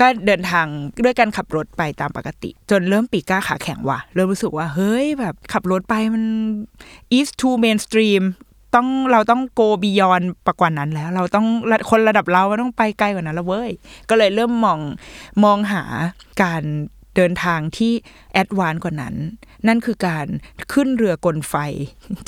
[0.00, 0.66] ก็เดินทาง
[1.04, 6.24] ด้วยการขับรถไปตามปกติ จนเริ่มปีก้าขาแข็งว่ะ เริ่มรู้สึกว่า เฮ้ยแบบขับรถไปมัน
[7.16, 8.24] east to mainstream
[8.74, 11.46] ต้องเราต้อง go beyond ปกว่านั้นแล้ว เราต้อง
[11.90, 13.70] คนระดับเราต้องไปไกลกว่านั้นแล้วเว้ย
[14.08, 14.80] ก็เลยเริ่มมอง
[15.44, 15.82] มองหา
[16.42, 16.62] การ
[17.16, 17.92] เดินทางที่
[18.32, 19.14] แอดวานกว่านั้น
[19.68, 20.26] นั่นคือการ
[20.72, 21.54] ขึ้นเรือกลไฟ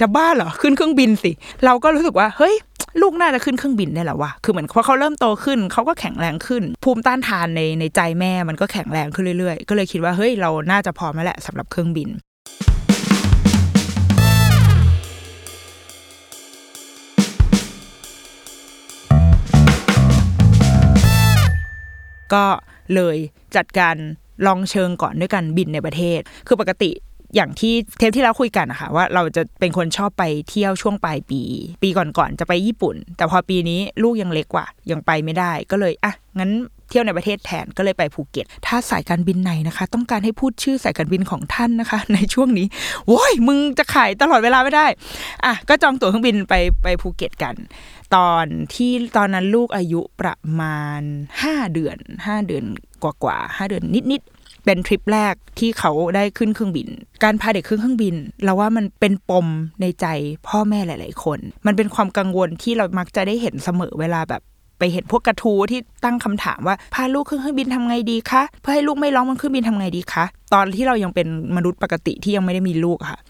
[0.00, 1.32] จะบ้าเหรอ ขึ้นเครื่องบินสิ
[1.64, 2.54] เราก็รู้สึกว่า เฮ้ย
[3.02, 12.08] ลูกน่าจะขึ้นเครื่องบินได้แล้ววะคือเหมือนพอเขาเริ่มโตขึ้น เขาก็แข็งแรงขึ้น ภูมิต้านทานในในใจแม่มันก็แข็งแรงขึ้นเรื่อยๆ ก็เลยคิดว่า เฮ้ย เราน่าจะพร้อมแล้วแหละสำหรับเครื่องบิน
[22.34, 22.46] ก็
[22.94, 23.16] เลย
[23.56, 23.96] จัดการ
[24.46, 26.90] ลองเชิงก่อนด้วยกันบินในประเทศ คือปกติ
[27.36, 31.42] อย่างที่เทปที่เราคุยกันนะคะว่าเราจะเป็นคนชอบไปเที่ยวช่วงปลายปี
[31.82, 36.50] ปีก่อนๆจะไปญี่ปุ่น แต่พอปีนี้ลูกยังเล็กกว่ายังไปไม่ได้ก็เลยอะงั้น
[36.90, 42.66] เที่ยวในประเทศแทนก็เลยไปภูเก็ต ถ้าสายการบินไหนนะคะ ต้องการให้พูดชื่อสายการบินของท่านนะคะ ในช่วงนี้
[43.06, 44.86] โว้ยมึงจะขายตลอดเวลาไม่ได้
[45.44, 47.54] อะก็จองตั๋วเครื่องบินไปไปภูเก็ตกัน
[48.16, 51.02] ตอนที่ตอนนั้นลูกอายุประมาณ
[51.42, 52.64] ห้าเดือนห้าเดือน
[53.02, 54.35] กว่ากว่าห้าเดือนนิดๆ
[54.66, 56.88] เป็นทริปแรกที่เขาได้ขึ้นเครื่องบิน
[57.22, 59.46] การพาเด็กขึ้นเครื่องบิน เราว่ามันเป็นปม
[59.80, 60.06] ในใจ
[60.48, 64.42] พ่อแม่หลาย ๆ คน มันเป็นความกังวลที่เรามักจะได้เห็นเสมอเวลาแบบ
[64.78, 70.24] ไปเห็นพวกกระทู้ที่ตั้งคำถามว่าพาลูกขึ้นเครื่องบินทำไงดีคะเพื่อให้ลูกไม่ร้องบนเครื่องบินทำไงดีคะ
[70.54, 71.26] ตอนที่เรายังเป็น
[71.56, 73.20] มนุษย์ปกติที่ยังไม่ได้มีลูกค่ะ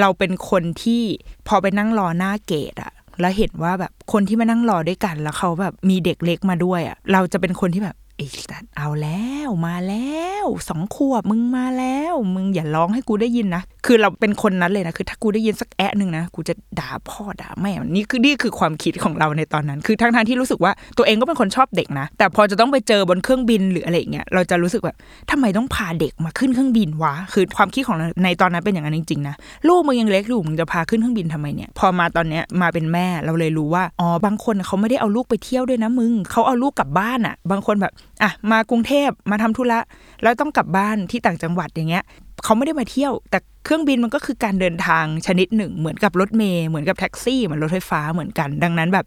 [0.00, 1.02] เราเป็นคนที่
[1.48, 24.96] พอไปนั่งรอหน้าเกตอะแล้วเห็นว่าแบบคนที่มานั่งรอด้วยกันแล้วเขาแบบมีเด็กเล็กมาด้วยอะเราจะเป็นคนที่แบบ ไอ้สัตว์เอาแล้วมาแล้วสองขวบมึงมาแล้ว มึงอย่าร้องให้กูได้ยินนะ คือเราเป็นคนนั้นเลยนะ คือถ้ากูได้ยินสักแอะหนึ่งนะกูจะด่าพ่อด่าแม่นี่คือนี่คือความคิดของเราในตอนนั้น คือทั้งทางที่รู้สึกว่าตัวเองก็เป็นคนชอบเด็กนะ แต่พอจะต้องไปเจอบนเครื่องบินหรืออะไรเงี้ยเราจะรู้สึกแบบ
[25.30, 29.34] ทำไมต้องพาเด็กมาขึ้นเครื่องบินวะคือความคิดของเราในตอนนั้นเป็นอย่างนั้นจริงๆนะ
[29.68, 39.80] ลูกมึงยังเล็กอยู่มึงจะพาขึ้นเครื่องบินทำไมเนี่ย พอมาตอนเนี้ยมาเป็นแม่เราเลยรู้ว่าอ๋อบางคนเขาไม่ได้เอาลูกไปเที่ยวด้วยนะมึงเขาเอาลูกกลับบ้านอะ บางคนแบบอะมากรุงเทพมาทำธุระ
[40.22, 42.04] แล้วต้องกลับบ้านที่ต่างจังหวัดอย่างเงี้ย
[42.44, 49.04] เขาไม่ได้มาเที่ยว แต่เครื่องบินมันก็คือการเดินทางชนิดหนึ่ง เหมือนกับรถเมย์เหมือนกับแท็กซี่เหมือนรถไฟฟ้าเหมือนกัน ดังนั้นแบบ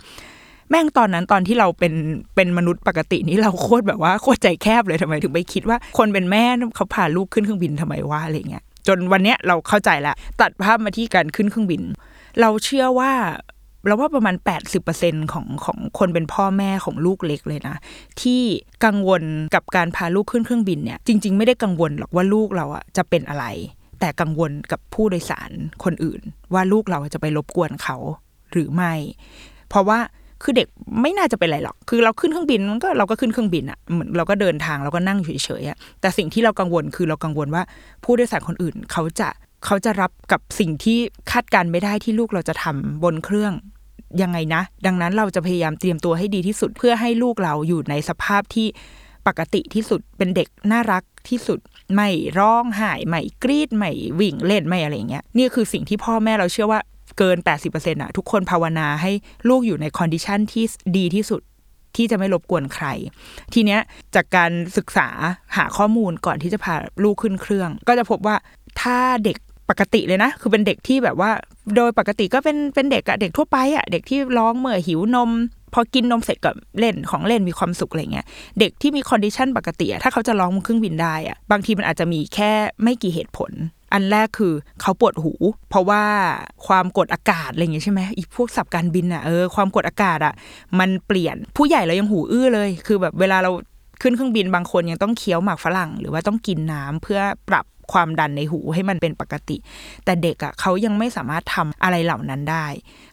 [0.69, 1.93] แม่งตอนนั้นตอนที่เราเป็น
[2.35, 6.43] เป็นมนุษย์ปกตินี้เราโคตรแบบว่าโคตรใจแคบเลยทำไมถึงไปคิดว่า คนเป็นแม่
[6.75, 11.81] เขาพาลูกขึ้นเครื่องบินทำไมวะอะไรเงี้ยจนวันเนี้ยเราเข้าใจละตัดภาพมาที่การขึ้นเครื่องบิน
[12.41, 13.11] เราเชื่อว่า
[13.87, 14.35] เราว่าประมาณ
[14.83, 17.75] 80%ของของคนเป็นพ่อแม่ของลูกเล็กเลยนะ
[18.21, 18.41] ที่
[18.85, 19.23] กังวล
[19.55, 23.45] กับการพาลูกขึ้นเครื่องบินเนี่ยจริง ๆ ไม่ได้กังวลหรอกว่าลูกเราอะจะเป็นอะไร
[23.99, 25.51] แต่กังวลกับผู้โดยสาร
[25.83, 26.21] คนอื่น
[26.53, 27.97] ว่าลูกเราจะไปรบกวนเขา
[28.51, 28.93] หรือไม่
[29.69, 29.99] เพราะว่า
[30.43, 30.67] คือเด็ก
[31.01, 35.29] ไม่น่าจะเป็นไรหรอก คือเราขึ้นเครื่องบินมันก็เราก็ขึ้นเครื่องบินอะเหมือนเราก็เดินทางเราก็นั่งเฉ
[35.61, 37.63] ยๆอะแต่สิ่งที่เรากังวลคือเรากังวลว่า
[38.03, 39.29] ผู้โดยสารคนอื่นเขาจะ
[39.65, 40.97] เขาจะรับกับสิ่งที่
[41.31, 43.53] คาดการไม่ได้ที่ลูกเราจะทำบนเครื่อง
[44.21, 48.67] ยังไงนะ ดังนั้นเราจะพยายามเตรียมตัวให้ดีที่สุด เพื่อให้ลูกเราอยู่ในสภาพที่
[49.27, 51.59] ปกติที่สุดเป็นเด็กน่ารักที่สุด
[51.95, 56.79] ไม่ร้องไห้ไม่กรี๊ดไม่วิ่งเล่นไม่อะไรเงี้ยนี่คือสิ่งที่พ่อแม่เราเชื่อว่า
[57.17, 57.37] เกิน
[57.69, 59.11] 80%อะทุกคนภาวนาให้
[59.49, 60.65] ลูกอยู่ใน condition ที่
[60.97, 61.41] ดีที่สุด
[61.95, 62.87] ที่จะไม่รบกวนใคร
[63.53, 63.81] ทีเนี้ย
[64.15, 65.07] จากการศึกษา
[65.57, 68.35] หาข้อมูลก่อนที่จะพาลูกขึ้นเครื่อง ก็จะพบว่า
[68.81, 69.37] ถ้าเด็ก
[69.69, 71.31] ปกติเลยนะ คือเป็นเด็กที่แบบว่า
[71.75, 75.31] โดยปกติก็เป็นเป็นเด็กอะเด็กทั่วไปอะเด็กที่ร้องเมื่อหิวนม
[75.73, 78.25] พอกินนมเสร็จก็เล่นของเล่นมีความสุขอะไรเงี้ย
[78.59, 82.51] เด็กที่มี condition ปกติอะถ้าเขาจะร้องบนเครื่องบินได้อะบางทีมันอาจจะมีแค่
[82.83, 83.51] ไม่กี่เหตุผล
[83.93, 85.33] อันแรกคือเขาปวดหู
[85.69, 86.03] เพราะว่า
[86.67, 90.33] ความกดอากาศอะไรอย่างเงี้ยใช่ไหมอีพวกศัพท์การบินอะเออความกดอากาศอะ
[90.79, 93.51] มันเปลี่ยนผู้ใหญ่เรายังหูอื้อเลย คือแบบเวลาเรา
[94.01, 99.57] ขึ้นเครื่องบินบางคนยังต้องเคี้ยวหมากฝรั่ง หรือว่าต้องกินน้ำเพื่อปรับ ความดันในหูให้มันเป็นปกติ
[100.05, 102.65] แต่เด็กอะเขายังไม่สามารถทำอะไรเหล่านั้นได้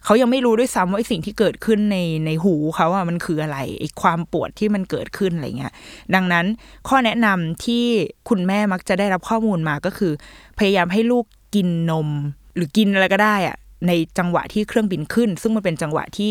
[0.04, 5.72] เขายังไม่รู้ด้วยซ้ำว่าไอ้สิ่งที่เกิดขึ้นในในหูเขาอะมันคืออะไรไอ้ความปวดที่มันเกิดขึ้นอะไรเงี้ย
[6.14, 6.46] ดังนั้น
[6.88, 7.84] ข้อแนะนำที่
[8.28, 10.12] คุณแม่มักจะได้รับข้อมูลมาก็คือ
[10.58, 12.08] พยายามให้ลูกกินนม
[12.56, 13.56] หรือกินอะไรก็ได้อะ
[13.88, 16.30] ในจังหวะที่เครื่องบินขึ้น ซึ่งมันเป็นจังหวะที่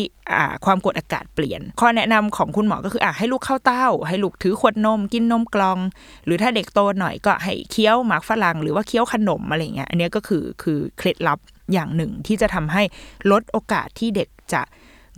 [0.64, 5.78] ความกดอากาศเปลี่ยน ข้อแนะนำของคุณหมอก็คืออะให้ลูกเข้าเต้า ให้ลูกถือขวดนม กินนมกลอง
[6.26, 11.38] หรือถ้าเด็กโตหน่อยก็ให้เคี้ยวหมากฝรั่งหรือว่าเคี้ยวขนมอะไรเงี้ยอันนี้ก็คือคือเคล็ดลับ
[11.72, 12.82] อย่างหนึ่งที่จะทำให้
[13.30, 14.62] ลดโอกาสที่เด็กจะ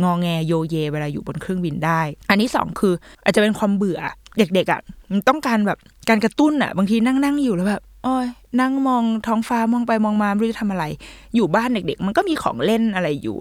[0.03, 2.95] งอแงโยเยเวลาอยู่บนเครื่องบินได้ อันที่สองคือ
[3.25, 4.01] อาจจะเป็นความเบื่อ
[4.39, 8.27] เด็กๆอะมันต้องการแบบการกระตุ้นอะ บางทีนั่งนั่งๆอยู่แล้วแบบ โอ้ย
[8.61, 10.85] นั่งมองท้องฟ้ามองไปมองมาไม่รู้จะทำอะไร
[11.35, 13.39] อยู่บ้านเด็ก ๆ มันก็มีของเล่นอะไรอยู่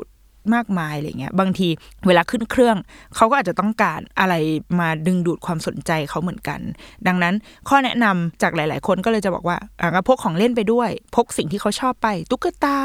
[0.55, 1.67] มากมายอะไรเงี้ย บางที
[2.07, 2.77] เวลาขึ้นเครื่อง
[3.15, 4.33] เขาก็อาจจะต้องการอะไร
[4.79, 6.59] มาดึงดูดความสนใจเขาเหมือนกัน
[7.07, 7.33] ดังนั้น
[7.69, 12.79] ข้อแนะนำจากหลาย ๆ คนก็เลยจะบอกว่าอะพกของเล่นไปด้วย พกสิ่งที่เขาชอบไป ตุ๊กตา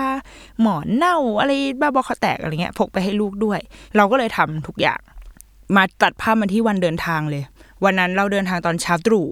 [0.61, 3.61] หมอนเน่าอะไรบ้าบอคอแตกอะไรเงี้ย พกไปให้ลูกด้วย
[3.97, 5.01] เราก็เลยทำทุกอย่าง
[5.77, 7.43] มาตัดภาพมาที่วันเดินทางเลย
[7.85, 9.27] วันนั้นเราเดินทางตอนเช้าตรู่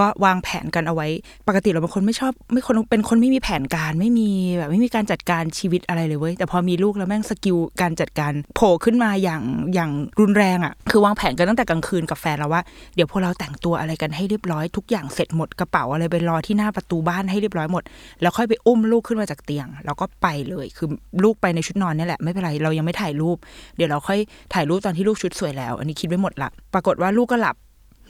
[0.00, 1.08] ก็วางแผนกันเอาไว้
[1.48, 9.42] ปกติเราเป็นคนไม่ชอบ ไม่คนเป็นคนไม่มีแผนการไม่มีแบบไม่มีการจัดการชีวิตอะไรเลยเว้ยแต่พอมีลูกแล้วแม่งสกิลการจัดการโผล่ขึ้นมาอย่าง
[9.74, 12.62] อย่างรุนแรงอะ่ะ คือวางแผนกันตั้งแต่กลางคืนกับแฟนแล้วว่า
[12.94, 17.82] เดี๋ยวพวกเราแต่งตัวอะไรกันให้เรียบร้อยทุกอย่างเสร็จหมดกระเป๋าอะไรไปรอที่หน้าประตูบ้านให้เรียบร้อยหมด
[18.22, 20.88] แล้วค่อยไปอุ้มลูกขึ้นมาจากเตียง แล้วก็ไปเลย คือ
[21.24, 23.36] ลูกไปในชุดนอนนี่แหละไม่เป็นไรเรายังไม่ถ่ายรูป
[23.76, 24.18] เดี๋ยวเราค่อย
[24.54, 27.56] ถ่ายรูปตอนที่ลูกชุดสวยแล้ว อันนี้คิดไว้หมดละปรากฏว่าลูกก็หลับ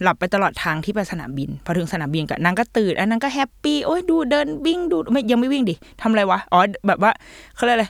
[0.03, 7.13] หลับไปตลอดทางที่ไปสนามบิน พอถึงสนามบินกับนางก็ตื่นอันนั้นก็แฮปปี้โอ้ยดูเดินวิ่งดูไม่ยังไม่วิ่งดิทำอะไรวะอ๋อแบบว่า
[7.57, 7.87] เขาเรียกอะไร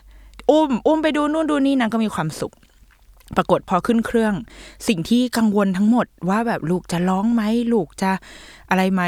[0.50, 2.54] อุ้มอุ้มไปดูนู่นดูนี่นางก็มีความสุข
[3.36, 4.34] ปรากฏพอขึ้นเครื่อง
[4.88, 7.42] สิ่งที่กังวลทั้งหมดว่าแบบลูกจะร้องไหม
[7.72, 8.10] ลูกจะ
[8.70, 9.02] อะไรไหม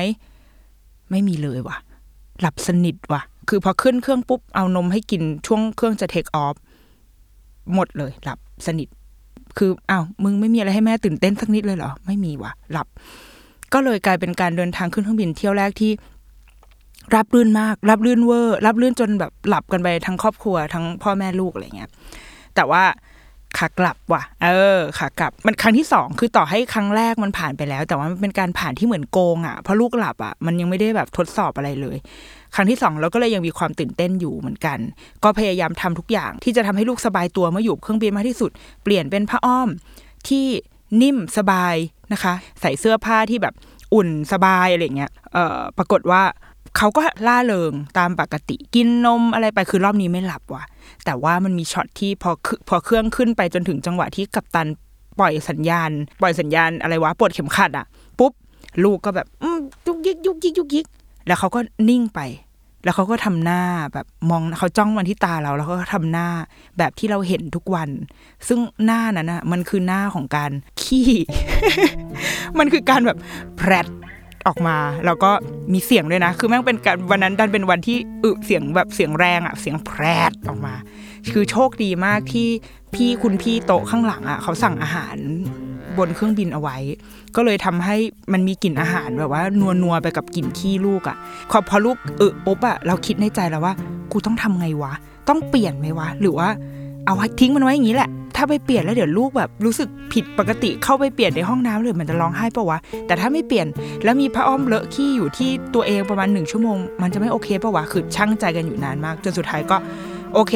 [1.11, 1.77] ไม่มีเลยว่ะ
[2.41, 6.57] หลับสนิทว่ะ คือพอขึ้นเครื่องปุ๊บเอานมให้กินช่วงเครื่องจะเทคออฟ
[7.75, 8.89] หมดเลยหลับสนิท
[9.59, 12.87] คืออ้าวมึงไม่มีอะไรให้แม่ตื่นเต้นสักนิดเลยเหรอ ไม่มีวะหลับ
[13.73, 15.93] ก็เลยกลายเป็นการเดินทางขึ้นเครื่องบินเที่ยวแรกที่
[17.15, 21.91] รับรื่นมาก รับรื่นเวอร์ รับรื่นจนแบบหลับกันไปทั้งครอบครัวทั้งพ่อแม่ลูกอะไรเงี้ย
[22.55, 22.83] แต่ว่า
[23.59, 31.97] ขากลับว่ะ เออขากลับ มันครั้งที่สองคือต่อให้ครั้งแรกมันผ่านไปแล้ว แต่ว่ามันเป็นการผ่านที่เหมือนโกงอะเพราะลูกหลับอะมันยังไม่ได้แบบทดสอบอะไรเลย
[32.55, 34.79] ครั้งที่สองเราก็เลยยังมีความตื่นเต้นอยู่เหมือนกัน
[35.25, 38.51] ก็พยายามทำทุกอย่างที่จะทำให้ลูกสบายตัวเมื่ออยู่เครื่องบินมากที่สุด
[38.85, 39.69] เปลี่ยนเป็นผ้าอ้อม
[40.29, 40.47] ที่
[41.03, 41.75] นิ่มสบาย
[42.13, 43.55] นะคะ ใส่เสื้อผ้าที่แบบ
[43.95, 46.23] อุ่นสบายอะไรเงี้ยเอ่อปรากฏว่า
[46.77, 50.65] เขาก็ล่าเริงตามปกติกินนมอะไรไปคือรอบนี้ไม่หลับว่ะ
[51.05, 52.31] แต่ว่ามันมีช็อตที่พอ
[52.69, 54.69] พอเครื่องขึ้นไปจนถึงจังหวะที่กัปตัน
[55.19, 57.87] ปล่อยสัญญาณ ปล่อยสัญญาณอะไรวะปลดเข็มขัดอะ
[58.19, 58.33] ปุ๊บ
[58.85, 59.27] ลูกก็แบบ
[59.87, 60.87] ยุกยิกยุกยิกยุกยิก
[61.29, 62.21] แล้วเขาก็นิ่งไป
[62.85, 63.63] แล้วเขาก็ทำหน้า
[63.95, 66.29] แบบมองเขาจ้องมาที่ตาเรา แล้วเขาก็ทำหน้า
[66.79, 67.89] แบบที่เราเห็นทุกวัน
[68.49, 70.51] ซึ่งหน้านั้นนะมันคือหน้าของการ
[70.83, 71.11] ขี้
[72.59, 73.19] มันคือการแบบ
[73.57, 73.87] แพรด
[74.47, 75.31] ออกมาแล้วก็
[75.73, 80.75] มีเสียงด้วยนะ คือแม่งเป็นการวันนั้นดันเป็นวันที่อึเสียงแบบเสียงแรงอะเสียงแพรดออกมา
[81.33, 82.49] คือโชคดีมากที่
[82.95, 85.17] พี่คุณพี่โต๊ะข้างหลังอะเขาสั่งอาหาร
[85.99, 86.77] บนเครื่องบินเอาไว้
[87.37, 87.97] ก็เลยทำให้
[88.33, 91.17] มันมีกลิ่นอาหารแบบว่านัวนัวๆไปกับกลิ่นขี้ลูกอะ
[91.51, 93.75] พอพอลูกอึปุ๊บอะเราคิดในใจแล้วว่า
[94.13, 94.93] กูต้องทำไงวะ
[95.29, 96.49] ต้องเปลี่ยนไหมวะ หรือว่า
[97.07, 103.67] เอาไว้ทิ้งมันไว้อย่างนี้แหละ ถ้าไปเปลี่ยนแล้วเดี๋ยวลูกแบบรู้สึกผิดปกติเข้าไปเปลี่ยนในห้องน้ำหรือมันจะร้องไห้ปะวะ แต่ถ้าไม่เปลี่ยน
[104.05, 109.77] แล้วมีผ้าอ้อมเลอะขี้อยู่ที่ตัวเองประมาณหนึ่งชั่วโมง มันจะไม่โอเคปะวะ คือช่างใจกันอยู่นานมาก จนสุดท้ายก็
[110.35, 110.55] โอเค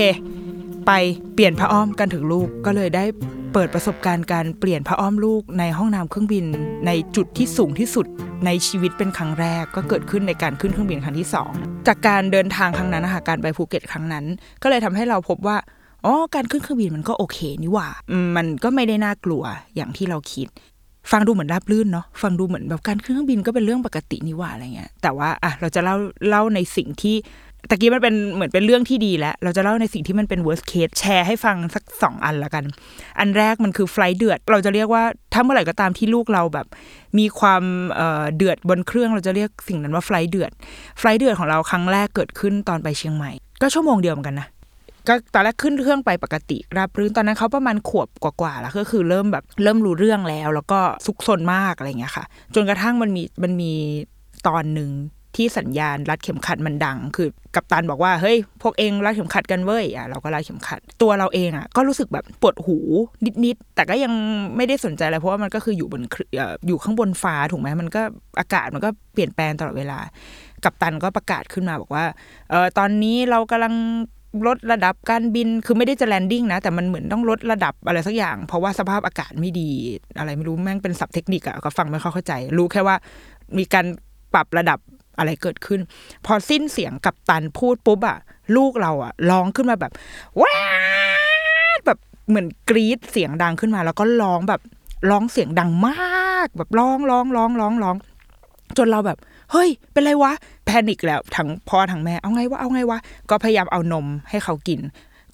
[0.87, 0.92] ไป
[1.35, 3.05] เปลี่ยนผ้าอ้อมกันถึงลูกก็เลยได้
[3.53, 6.45] เปิดประสบการณ์การเปลี่ยนผ้าอ้อมลูกในห้องน้ำเครื่องบิน
[6.87, 8.07] ในจุดที่สูงที่สุด
[8.47, 11.51] ในชีวิตเป็นครั้งแรกก็เกิดขึ้นในการขึ้นเครื่องบินครั้งที่สอง
[11.87, 14.25] จากการเดินทางครั้งนั้นนะคะการไปภูเก็ตครั้งนั้น
[14.62, 15.57] ก็เลยทำให้เราพบว่า
[16.05, 17.88] อ๋อการขึ้นเครื่องบินมันก็โอเคนี่หว่า
[18.25, 19.42] มมันก็ไม่ได้น่ากลัว
[19.77, 20.49] อย่างที่เราคิด
[21.11, 25.97] ฟังดูเหมือนราบลื่นเนาะฟังดูเหมือนแบบการขึ้นเครื่องบินก็เป็นเรื่องปกตินี่หว่าอะไรเงี้ยแต่ว่าอะเราจะเล่า
[26.29, 27.16] เล่าในสิ่งที่
[27.70, 32.64] ตะกี้มันเป็นเหมือนเป็นเรื่องที่ดีแล้ว เราจะเล่าในสิ่งที่มันเป็น worst case แชร์ให้ฟังสักสองอันละกัน
[33.18, 36.66] อันแรกมันคือไฟล์เดือด เราจะเรียกว่าถ้าเมื่อไหร่ก็ตามที่ลูกเราแบบ
[37.18, 37.62] มีความ
[37.94, 40.51] เอ่อเดือดบนเครื่องเราจะเรียกสิ่งนั้นว่าไฟล์เดือด
[40.98, 44.48] ไฟล์เดือดของเราครั้งแรกเกิดขึ้นตอนไปเชียงใหม่ ก็ชั่วโมงเดียวเหมือนกันนะ
[45.09, 53.72] ก็ตอนแรกขึ้นเครื่องไปปกติ ราบรื่นตอนนั้นเขาประมาณขวบกว่าๆแล้วก็คือเริ่มแบบเริ่มรู้เรื่องแล้ว แล้วก็ซุกซนมากอะไรเงี้ยค่ะ จนกระทั่งมันมีมันมี
[54.46, 54.90] ตอนหนึ่ง
[55.37, 62.79] ที่สัญญาณรัดเข็มขัดมันดัง คือกัปตันบอกว่าเฮ้ยพวกเองรัดเข็มขัดกันเว้ยอะเราก็รัดเข็มขัด ตัวเราเองอะก็รู้สึกแบบปวดหู
[63.45, 64.12] นิดๆแต่ก็ยัง
[64.57, 66.03] ไม่ได้สนใจอะไรเพราะว่ามันก็คืออยู่บน
[66.66, 68.03] อยู่ข้างบนฟ้าถูกไหมมันก็
[68.38, 69.99] อากาศมันก็เปลี่ยนแปลงตลอดเวลา
[70.64, 72.05] กัปตันก็ประกาศขึ้นมาบอกว่า
[72.51, 73.75] เออตอนนี้เรากำลัง
[74.47, 79.71] ลดระดับการบินคือไม่ได้จะแลนดิ้งนะ แต่มันเหมือนต้องลดระดับอะไรสักอย่าง เพราะว่าสภาพอากาศไม่ดี
[80.18, 82.97] อะไรไม่รู้แม่งเป็นศัพท์เทคนิคอะก็ฟังไม่เข้าใจ รู้แค่ว่า
[83.59, 83.87] มีการ
[84.35, 84.79] ปรับระดับ
[85.18, 85.81] อะไรเกิดขึ้น
[86.27, 88.18] พอสิ้นเสียงกัปตันพูดปุ๊บอะ
[88.57, 89.92] ลูกเราอะร้องขึ้นมาแบบ
[90.40, 90.55] ว้า
[91.87, 91.98] แบบ
[92.29, 94.61] เหมือนกรี๊ดเสียงดังขึ้นมา แล้วก็ร้องแบบ
[95.11, 97.96] ร้องเสียงดังมาก แบบร้องร้องร้องร้องร้อง
[98.79, 99.18] จนเราแบบ
[99.53, 100.33] เฮ้ย เป็นไรวะ
[100.66, 102.98] แพนิคแล้วทั้งพ่อทั้งแม่เอาไงวะเอาไงวะ
[103.31, 104.81] ก็พยายามเอานมให้เขากิน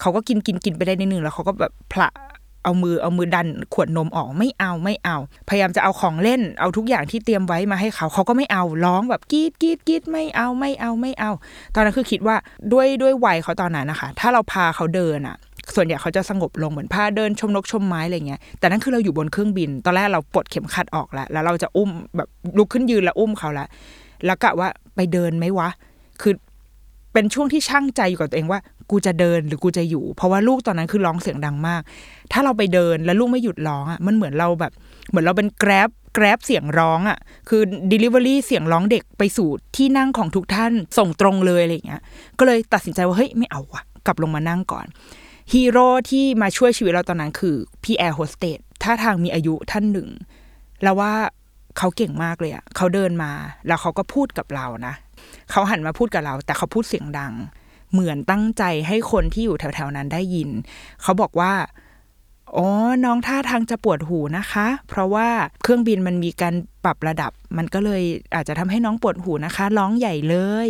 [0.01, 2.09] เขาก็กินกินกินไปได้นิดนึงแล้วเขาก็แบบผละ
[2.63, 5.17] เอามือเอามือดันขวดนมออกไม่เอาไม่เอา
[5.49, 11.31] พยายามจะเอาของเล่นเอาทุกอย่างที่เตรียมไว้มาให้เขาเขาก็ไม่เอาร้องแบบกรีดกรีดกรีดไม่เอาไม่เอาไม่เอา
[11.75, 12.35] ตอนนั้นคือคิดว่า
[12.73, 15.37] ด้วยด้วยวัยเขาตอนนั้นนะคะ ถ้าเราพาเขาเดินอะ
[15.75, 23.67] ส่วนใหญ่เขาจะสงบลงเหมือนพาเดินชมนกชมไม้อะไรเงี้ย แต่นั่นคือเราอยู่บนเครื่องบิน ตอนแรกเราปลดเข็มขัดออกแล้ว แล้วเราจะอุ้มแบบลุกขึ้นยืนแล้วอุ้มเขาละ
[24.25, 25.69] แล้วกะว่าไปเดินไหมวะ
[26.21, 26.33] คือ
[27.13, 28.59] เป็นช่วงที่ช่างใจอยู่กับตัวเองว่า
[28.91, 31.81] กูจะเดินหรือกูจะอยู่ เพราะว่าลูกตอนนั้นคือร้องเสียงดังมาก
[32.31, 34.71] ถ้าเราไปเดินแล้วลูกไม่หยุดร้องอะมันเหมือนเราแบบ
[35.09, 37.17] เหมือนเราเป็นแกร็บแกร็บเสียงร้องอะ
[37.49, 42.01] คือ Delivery เสียงร้องเด็กไปสู่ที่นั่งของทุกท่านส่งตรงเลยอะไรอย่างเงี้ย
[42.39, 44.85] ก็เลยตัดสินใจว่าเฮ้ยไม่เอาวะกลับลงมานั่งก่อน
[45.53, 50.09] ฮีโร่ที่มาช่วยชีวิตเราตอนนั้นคือพี่แอร์โฮสเตสท่าทางมีอายุท่านหนึ่ง
[50.83, 51.13] แล้วว่า
[51.77, 53.31] เขาเก่งมากเลยอะเขาเดินมา
[53.67, 54.95] แล้วเขาก็พูดกับเรานะ
[55.51, 57.33] เขาหันมาพูดกับเรา แต่เขาพูดเสียงดัง
[57.91, 60.49] เหมือนตั้งใจให้คนที่อยู่แถวๆนั้นได้ยิน
[61.01, 61.53] เขาบอกว่า
[62.57, 62.67] อ๋อ
[63.05, 65.27] น้องท่าทางจะปวดหูนะคะ เพราะว่า
[65.61, 68.03] เครื่องบินมันมีการปรับระดับ มันก็เลย
[68.35, 70.69] อาจจะทำให้น้องปวดหูนะคะ ร้องใหญ่เลย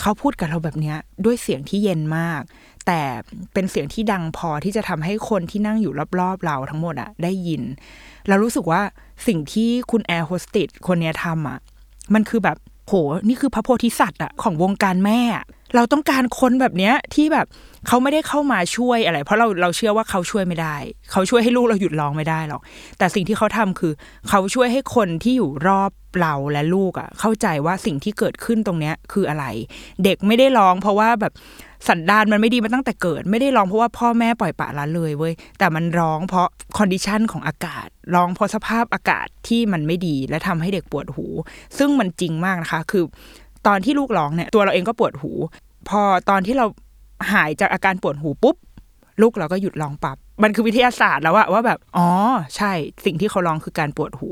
[0.00, 2.42] เขาพูดกับเราแบบนี้ด้วยเสียงที่เย็นมาก
[2.86, 3.00] แต่
[3.52, 7.62] เป็นเสียงที่ดังพอที่จะทำให้คนที่นั่งอยู่รอบๆเราทั้งหมดอะได้ยิน
[8.28, 8.82] เรารู้สึกว่า
[9.26, 11.58] สิ่งที่คุณแอร์โฮสติสคนนี้ทำอะ
[12.14, 12.56] มันคือแบบ
[12.86, 12.92] โห
[13.28, 15.20] นี่คือพระโพธิสัตว์อะของวงการแม่
[15.74, 17.46] เราต้องการคนแบบเนี้ยที่แบบ
[17.86, 20.76] เขาไม่ได้เข้ามาช่วยอะไร เพราะเราเราเชื่อว่าเขาช่วยไม่ได้
[21.12, 22.62] เขาช่วยให้ลูกเราหยุดร้องไม่ได้หรอก
[22.98, 23.92] แต่สิ่งที่เขาทำคือ
[24.28, 29.44] เขาช่วยให้คนที่อยู่รอบเราและลูกอะเข้าใจว่าสิ่งที่เกิดขึ้นตรงเนี้ยคืออะไร
[30.04, 31.32] เด็กไม่ได้ร้อง เพราะว่าแบบ
[31.88, 36.48] สันดานมันไม่ดีมาตั้งแต่เกิด ไม่ได้ร้องเพราะว่าพ่อแม่ปล่อยปละละเลยเว้ยแต่มันร้องเพราะ
[36.78, 41.26] คอนดิชันของอากาศ ร้องเพราะสภาพอากาศที่มันไม่ดีและทำให้เด็กปวดหู
[41.78, 43.04] ซึ่งมันจริงมากนะคะ คือ
[43.66, 45.32] ตอนที่ลูกร้องเนี่ยตัวเราเองก็ปวดหู
[45.88, 46.66] พอตอนที่เรา
[47.32, 48.56] หายจากอาการปวดหูปุ๊บ
[49.22, 52.08] ลูกเราก็หยุดร้องปับมันคือวิทยาศาสตร์แล้วอะว่าแบบอ๋อ
[52.56, 52.72] ใช่
[53.04, 54.28] สิ่งที่เขาร้องคือการปวดหู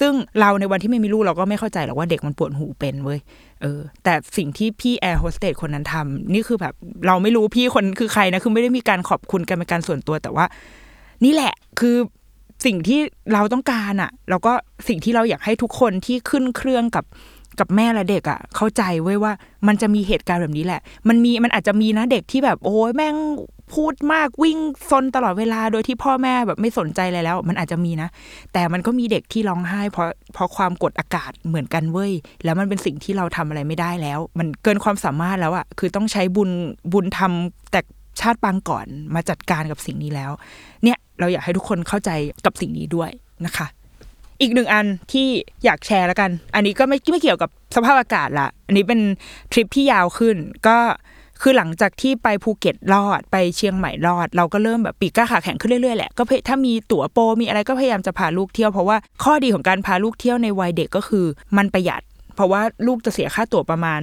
[0.00, 3.20] ซึ่งเราในวันที่ไม่มีลูกเราก็ไม่เข้าใจหรอกว่าเด็กมันปวดหูเป็นเว้ย
[3.62, 6.74] เออ แต่สิ่งที่พี่แอร์โฮสเตสคนนั้นทำนี่คือแบบ
[7.06, 10.44] เราไม่รู้พี่คนคือใครนะ คือไม่ได้มีการขอบคุณกันเป็นการส่วนตัวแต่ว่า
[11.24, 11.96] นี่แหละคือ
[12.66, 13.00] สิ่งที่
[13.32, 14.52] เราต้องการอะแล้วก็
[14.88, 17.04] สิ่งที่เราอยากให้ทุกคนที่ขึ้นเครื่องกับ
[17.60, 19.32] กับแม่และเด็กอะ่ะ เข้าใจไว้ยว่า
[19.66, 23.16] มันจะมีเหตุการณ์แบบนี้แหละ มันมีมันอาจจะมีนะเด็กที่แบบ โอ้ยแม่ง
[23.74, 24.58] พูดมากวิ่ง
[24.90, 28.08] ซนตลอดเวลาโดยที่พ่อแม่แบบไม่สนใจอะไรแล้ว มันอาจจะมีนะ
[28.52, 32.12] แต่มันก็มีเด็กที่ร้องไห้ เพราะเพราะความกดอากาศเหมือนกันเว้ย
[32.44, 36.50] แล้วมันเป็นสิ่งที่เราทำอะไรไม่ได้แล้ว มันเกินความสามารถแล้วอะ่ะคือต้องใช้บุญ
[36.92, 37.80] บุญทำแต่
[38.20, 40.30] ชาติปางก่อนมาจัดการกับสิ่งนี้แล้ว
[40.84, 42.10] เนี่ยเราอยากให้ทุกคนเข้าใจ
[42.44, 43.10] กับสิ่งนี้ด้วย
[43.46, 43.66] นะคะ
[44.40, 45.26] อีกหนึ่งอันที่
[45.64, 49.00] อยากแชร์แล้วกัน อันนี้ก็ไม่ไม่เกี่ยวกับสภาพอากาศละอันนี้เป็น
[49.52, 50.78] ทริปที่ยาวขึ้น ก็
[51.42, 62.02] คือหลังจากที่ไปภูเก็ตรอดไปเชียงใหม่รอด เราก็เริ่มแบบปีกก้าขาแข็งขึ้นเรื่อยๆแหละก็ถ้ามีตั๋วโปรมีอะไรก็พยายามจะพาลูกเที่ยวเพราะว่าข้อดีของการพาลูกเที่ยวในวัยเด็กก็คือมันประหยัด
[62.36, 64.00] เพราะว่าลูกจะเสียค่าตั๋วประมาณ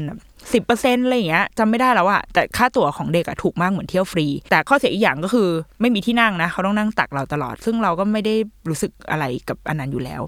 [0.53, 5.49] สิบเปอร์เซ็นต์อะไรอย่างเงี้ยจำไม่ได้แล้วอะแต่ค่าตั๋วของเด็กอะถูกมากเหมือนเที่ยวฟรี แต่ข้อเสียอีกอย่างก็คือ
[5.81, 8.35] ไม่มีที่นั่งนะ เขาต้องนั่งตักเราตลอด ซึ่งเราก็ไม่ได้
[8.69, 10.21] รู้สึกอะไรกับอันนั้นอยู่แล้ว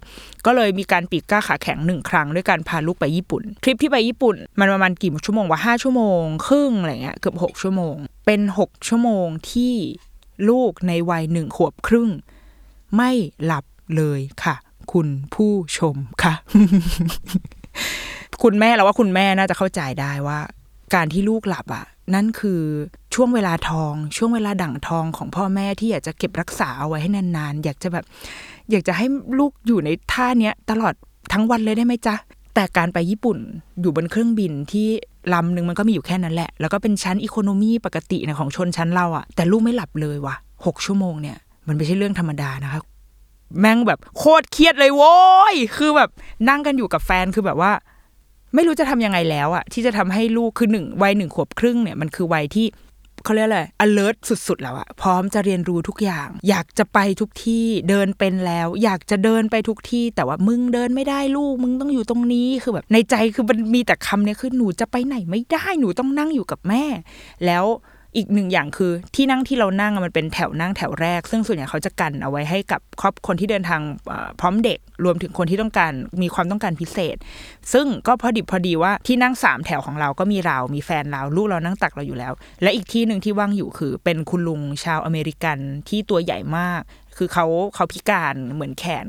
[0.46, 9.74] ก็เลยมีการปีกกล้าขาแข็งหนึ่งครั้งด้วยการพาลูกไปญี่ปุ่น ทริปที่ไปญี่ปุ่น มันประมาณกี่ชั่วโมงวะห้าชั่วโมงครึ่งอะไรเงี้ยเกือบหกชั่วโมง เป็นหกชั่วโมงที่
[10.50, 12.10] ลูกในวัยหนึ่งขวบครึ่ง
[12.96, 13.12] ไม่
[13.46, 13.66] หลับ
[13.96, 14.56] เลยค่ะ
[14.92, 16.34] คุณผู้ชมค่ะ
[18.44, 20.40] คุณแม่เราว่าคุณแม่น่าจะเข้าใจได้ว่า
[20.94, 21.86] การที่ลูกหลับอะ
[22.16, 22.62] นั่นคือ
[23.16, 28.06] ช่วงเวลาทอง ช่วงเวลาดั่งทองของพ่อแม่ที่อยากจะเก็บรักษาเอาไว้ให้นานๆ อยากจะแบบ
[28.72, 29.06] อยากจะให้
[29.40, 30.94] ลูกอยู่ในท่าเนี้ยตลอด
[31.34, 32.16] ทั้งวันเลยได้ไหมจ๊ะ
[32.56, 33.38] แต่การไปญี่ปุ่น
[33.82, 34.88] อยู่บนเครื่องบินที่
[35.34, 40.36] ลำหนึ่งมันก็มีอยู่แค่นั้นแหละ แล้วก็เป็นชั้นอีโคโนมีปกตินะของชนชั้นเราอะแต่ลูกไม่หลับเลยว่ะ
[40.66, 42.80] หกชั่วโมงเนี่ย มันไม่ใช่เรื่องธรรมดานะคะ
[43.60, 45.16] แม่งแบบโคตรเครียดเลยโว้
[45.54, 46.10] ยคือแบบ
[46.50, 47.72] นั่งกันอยู่กับแฟนคือแบบว่า
[48.56, 52.68] ไม่รู้จะทำยังไงแล้วอะที่จะทำให้ลูกคือหนึ่งวัยหนึ่งขวบครึ่งเนี่ยมันคือวัยที่
[53.24, 66.86] เขาเรียกอะไร alert สุดๆ แล้วอะพร้อมจะเรียนรู้ทุกอย่าง อยากจะไปทุกที่เดินเป็นแล้ว อยากจะเดินไปทุกที่ แต่ว่ามึงเดินไม่ได้ลูก มึงต้องอยู่ตรงนี้คือแบบในใจคือมันมีแต่คำเนี้ยคือหนูจะไปไหนไม่ได้หนูต้องนั่งอยู่กับแม่
[67.46, 67.66] แล้ว
[68.18, 73.82] อีกหนึ่งอย่างคือที่นั่งที่เรานั่งมันเป็นแถวนั่งแถวแรก ซึ่งส่วนใหญ่เขาจะกันเอาไว้ให้กับครอบคนที่เดินทาง
[74.40, 77.16] พร้อมเด็กรวมถึงคนที่ต้องการมีความต้องการพิเศษ
[77.74, 85.58] ซึ่งก็พอดิบพอดีว่าที่นั่งสามแถวของเราก็มีเรา มีแฟนเราลูกเรานั่งตักเราอยู่แล้ว และอีกที่หนึ่งที่ว่างอยู่คือ เป็นคุณลุงชาวอเมริกัน
[85.90, 86.82] ที่ตัวใหญ่มาก
[87.18, 89.08] คือเขาเขาพิการเหมือนแขน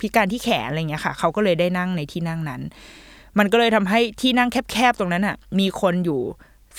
[0.00, 2.62] พิการที่แขนอะไรเงี้ยค่ะ เขาก็เลยได้นั่งในที่นั่งนั้น
[3.38, 6.20] มันก็เลยทำให้ที่นั่งแคบๆตรงนั้นอะ มีคนอยู่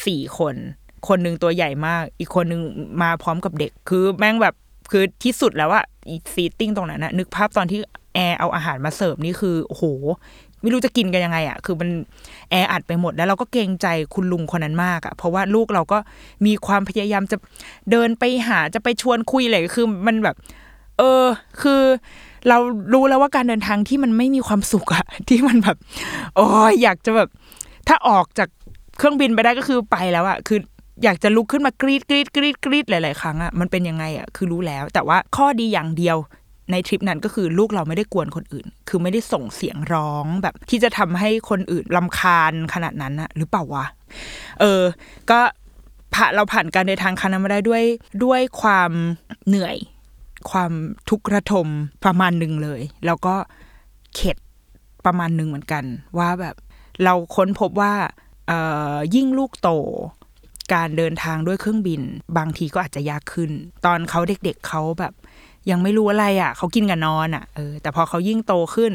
[0.06, 0.56] สี่คน
[1.08, 2.62] คนหนึ่งตัวใหญ่มาก อีกคนหนึ่ง
[3.02, 4.56] มาพร้อมกับเด็ก คือแม่งแบบ
[4.92, 7.80] คือที่สุดแล้วอะอี seating ตรงนั้นนะนึกภาพตอนที่
[8.14, 9.84] แอร์เอาอาหารมาเสิร์ฟนี่คือโอ้โห
[10.62, 11.90] ไม่รู้จะกินกันยังไงอะคือมัน
[12.50, 15.98] แออัดไปหมดแล้วเราก็เกรงใจคุณลุงคนนั้นมากอะเพราะว่าลูกเราก็
[16.46, 17.38] มีความพยายามจะ
[17.92, 20.36] เดินไปหาจะไปชวนคุยอะไรคือมันแบบ
[20.98, 21.24] เออ
[21.62, 21.82] คือ
[22.48, 22.58] เรา
[22.94, 25.78] รู้แล้วว่าการเดินทางที่มันไม่มีความสุขอะที่มันแบบ
[26.36, 27.30] โอ้ยอยากจะแบบ
[27.88, 28.50] ถ้าออกจาก
[28.98, 30.60] เครื่องบินไปได้ก็คือไปแล้วอะคือ
[31.04, 36.18] อยากจะลุกขึ้นมากรีดกรีดกรีดกรีดหลาย ๆ ครั้งอะมันเป็นยังไงอะคือรู้แล้ว แต่ว่าข้อดีอย่างเดียว
[36.72, 43.86] ในทริปนั้นก็คือลูกเราไม่ได้กวนคนอื่น คือไม่ได้ส่งเสียงร้องแบบที่จะทำให้คนอื่นลำคาญขนาดนั้นอะหรือเปล่าวะ
[44.60, 44.82] เออ
[45.30, 45.40] ก็
[46.14, 47.84] ผ่าเราผ่านการเดินทางครั้งนั้นมาได้ด้วย
[48.24, 48.92] ด้วยความ
[49.48, 49.78] เหนื่อย
[50.52, 50.72] ความ
[51.10, 51.68] ทุกข์ระทม
[52.04, 53.36] ประมาณหนึ่งเลย แล้วก็
[54.16, 54.38] เข็ด
[55.06, 55.84] ประมาณหนึ่งเหมือนกัน
[56.18, 56.56] ว่าแบบ
[57.04, 57.94] เราค้นพบว่า
[58.48, 58.60] เอ่
[58.94, 59.70] อยิ่งลูกโต
[60.74, 62.02] การเดินทางด้วยเครื่องบิน
[62.38, 63.52] บางทีก็อาจจะยากขึ้น
[63.86, 65.14] ตอนเขาเด็กๆเขาแบบ
[65.72, 68.94] ยังไม่รู้อะไรอะเขากินกับนอนอะเออแต่พอเขายิ่งโตขึ้น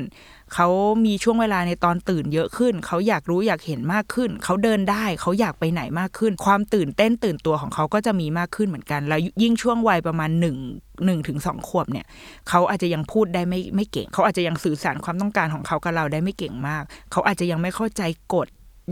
[0.54, 0.68] เขา
[1.04, 10.56] มีช่วงเวลาในตอนตื่นเยอะขึ้น เขาอยากรู้อยากเห็นมากขึ้น เขาเดินได้เขาอยากไปไหนมากขึ้น ความตื่นเต้นตื่นตัวของเขาก็จะมีมากขึ้นเหมือนกัน แล้วยิ่งช่วงวัยประมาณหนึ่ง
[11.04, 12.06] หนึ่งถึงสองขวบเนี่ย
[12.48, 16.82] เขาอาจจะยังพูดได้ไม่ไม่เก่ง เขาอาจจะยังสื่อสารความต้องการของเขากับเราได้ไม่เก่งมาก
[17.12, 18.02] เขาอาจจะยังไม่เข้าใจ
[18.34, 18.48] กฎ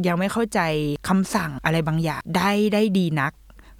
[0.07, 0.61] ยังไม่เข้าใจ
[1.09, 3.33] คำสั่งอะไรบางอย่างได้ได้ดีนัก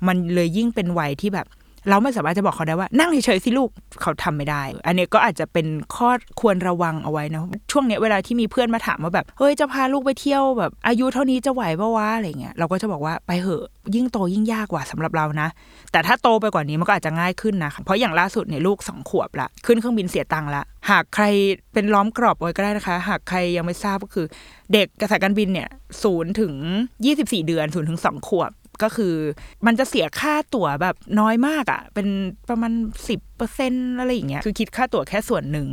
[0.07, 1.47] มันเลยยิ่งเป็นวัยที่แบบ
[1.89, 13.65] เราไม่สามารถจะบอกเขาได้ว่านั่งเฉยๆสิลูกเขาทำไม่ได้ อันนี้ก็อาจจะเป็นข้อควรระวังเอาไว้นะช่วงเนี้ยเวลาที่มีเพื่อนมาถามว่าแบบเฮ้ยจะพาลูกไปเที่ยวแบบ อายุเท่านี้จะไหวปะวะอะไรเงี้ยเราก็จะบอกว่าไปเหอะ
[13.95, 15.49] ยิ่งโตยิ่งยากกว่าสำหรับเรานะ
[15.93, 21.25] แต่ถ้าโตไปกว่านี้มันก็อาจจะง่ายขึ้นนะเพราะอย่างล่าสุดเนี่ยลูกสองขวบละขึ้นเครื่องบินเสียตังค์ละหากใคร
[21.73, 24.27] เป็นล้อมกรอบไว้ก็ได้นะคะ หากใครยังไม่ทราบก็คือ
[24.73, 25.69] เด็กกระสายการบินเนี่ย
[26.03, 26.55] ศูนย์ถึง
[27.05, 28.51] ยี่สิบสี่เดือนศูนย์ถึงสองขวบ
[28.83, 29.15] ก็คือ
[29.67, 32.09] มันจะเสียค่าตั๋วแบบน้อยมากอะ่ะ เป็น
[32.49, 32.73] ประมาณ
[33.09, 35.69] สิบเปอร์เซ็นอะไรอย่างเงี้ยคือคิดค่าตั๋วแค่ส่วนหนึ่ง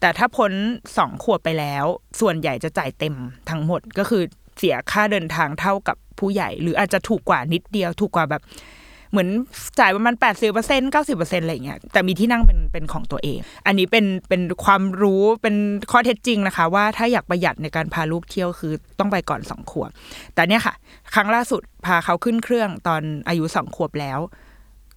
[0.00, 0.52] แต่ถ้าพ้น
[0.96, 1.84] สองขวบไปแล้ว
[2.20, 3.14] ส่วนใหญ่จะจ่ายเต็ม
[3.50, 4.22] ทั้งหมดก็คือ
[4.58, 8.42] เสียค่าเดินทางเท่ากับผู้ใหญ่ หรืออาจจะถูกกว่านิดเดียวถูกกว่าแบบ
[9.10, 9.28] เหมือน
[9.80, 15.56] จ่ายประมาณแปดสิบเปอร์เซ็นเก้าสิบเปอร์เซ็นอะไรอย่างเงี้ยแต่มีที่นั่งเป็นเป็นของตัวเอง อันนี้เป็นเป็นความรู้เป็น
[15.90, 19.90] ข้อเท็จจริงนะคะ ว่าถ้าอยากประหยัดในการพาลูกเที่ยวคือต้องไปก่อนสองขวบ
[20.34, 20.74] แต่เนี่ยค่ะ
[21.14, 24.18] ครั้งล่าสุดพาเขาขึ้นเครื่องตอนอายุสองขวบแล้ว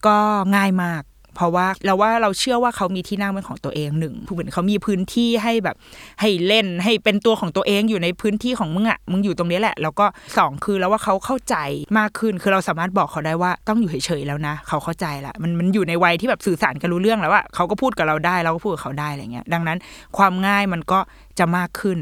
[0.07, 0.17] ก็
[0.55, 1.03] ง่ายมาก
[1.35, 5.75] เพราะว่าเราว่าเราเชื่อว่าเขามีที่นั่งเป็นของตัวเองหนึ่งผู้เหมือนเขามีพื้นที่ให้แบบ
[6.21, 10.05] ให้เล่นให้เป็นตัวของตัวเองอยู่ในพื้นที่ของมึงอะ่ะมึงอยู่ตรงนี้แหละ แล้วก็
[10.37, 11.55] สองคือแล้วว่าเขาเข้าใจ
[11.97, 19.77] มากขึ้น คือเราสามารถบอกเขาได้ว่าต้องอยู่เฉยๆแล้วนะ เขาเข้าใจละมันมันอยู่ในวัยที่แบบสื่อสารกันรู้เรื่องแล้วว่าเขาก็พูดกับเราได้เราก็พูดกับเขาได้อะไรเงี้ยดังนั้น
[20.17, 20.99] ความง่ายมันก็
[21.39, 21.97] จะมากขึ้น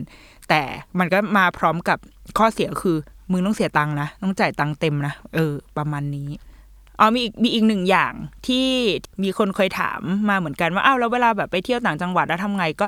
[0.50, 0.62] แต่
[1.00, 1.98] มันก็มาพร้อมกับ
[2.38, 2.98] ข้อเสียคือ
[3.32, 6.30] มึงต้องเสียตังค์นะต้องจ่ายตังค์เต็มนะเออ ประมาณนี้
[7.00, 8.14] อ๋อมีอีกมีอีกหนึ่งอย่าง
[8.48, 8.66] ที่
[9.24, 12.88] มีคนเคยถามมาเหมือนกันว่าอ้าวแล้วเวลาแบบไปเที่ยวต่างจังหวัดแล้วทำไงก็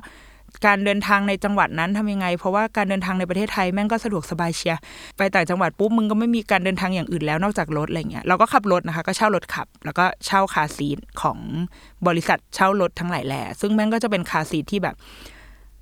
[0.66, 4.80] การเดินทางในจังหวัดนั้นทำยังไง เพราะว่าการเดินทางในประเทศไทยแม่งก็สะดวกสบายเชียร์
[5.18, 11.38] ไปต่างจังหวัดปุ๊บมึงก็ไม่มีการเดินทางอย่างอื่นแล้วนอกจากรถอะไรเงี้ยเราก็ขับรถนะคะ ก็เช่ารถขับ แล้วก็เช่า car seat ของ
[12.08, 14.96] บริษัทเช่ารถทั้งหลายแหล่ซึ่งแม่งก็จะเป็น car seat ที่แบบ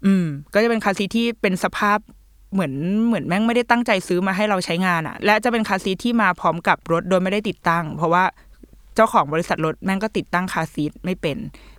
[0.06, 2.00] อืม ก็จะเป็น car seat ที่เป็นสภาพ
[2.54, 2.74] เหมือน
[3.08, 8.24] เหมือนแม่งไม่ได้ตั้งใจซื้อมาให้เราใช้งานอะและจะเป็น car seat ที่มาพร้อมกับรถโดยไม่ได้ติดตั้ง เพราะว่า
[8.96, 11.38] เจ้าของบริษัทรถแม่งก็ติดตั้งคาซีทไม่เป็น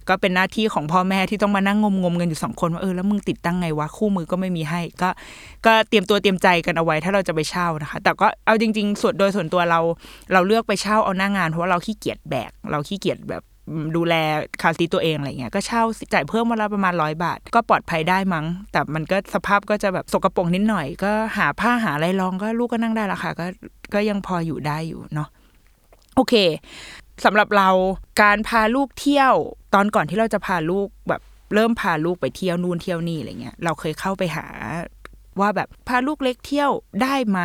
[0.08, 5.08] ก็เป็นหน้าที่ของพ่อแม่ที่ต้องมานั่งงมงมๆกันอยู่สองคนว่าเออแล้วมึงติดตั้งไงวะคู่มือก็ไม่มีให้ ก็
[5.66, 9.80] ก็เตรียมตัวเตรียมใจกันเอาไว้ถ้าเราจะไปเช่านะคะ แต่ก็เอาจริง ๆ ส่วนโดยส่วนตัวเรา
[10.32, 13.42] เราเลือกไปเช่าเอาหน้างานเพราะว่าเราขี้เกียจแบกเราขี้เกียจแบบ
[13.96, 14.14] ดูแล
[14.62, 23.46] คาร์ซีตัวเองอะไรเงี้ยก็เช่าจ่ายเพิ่มวันละประมาณร้อยบาท ก็ปลอดภัยได้มั้ง แต่มันก็สภาพก็จะแบบสกปรกนิดหน่อย ก็หาผ้าหาอะไรรองก็ลูกก็นั่งได้ละค่ะ ก็
[23.94, 25.28] ก็ยังพออยู่ได้อยู่เนาะ
[26.16, 26.34] โอเค
[27.24, 27.68] สำหรับเรา
[28.22, 29.34] การพาลูกเที่ยว
[29.74, 31.22] ตอนก่อนที่เราจะพาลูกแบบ
[31.54, 34.46] เริ่มพาลูกไปเที่ยวนู่นเที่ยวนี่อะไรเงี้ยเราเคยเข้าไปหา
[35.40, 36.70] ว่าแบบพาลูกเล็กเที่ยว
[37.02, 37.40] ได้ไหม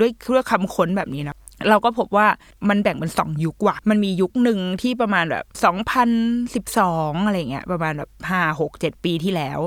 [0.00, 1.36] ด้วยเครื่องคำค้นแบบนี้นะ
[1.68, 2.26] เราก็พบว่า
[2.68, 6.10] มันแบ่งเป็นสองยุคว่ะ มันมียุคหนึ่งที่ประมาณแบบสองพัน
[6.54, 9.58] สิบสองอะไรเงี้ยประมาณแบบห้าหกเจ็ดปีที่แล้ว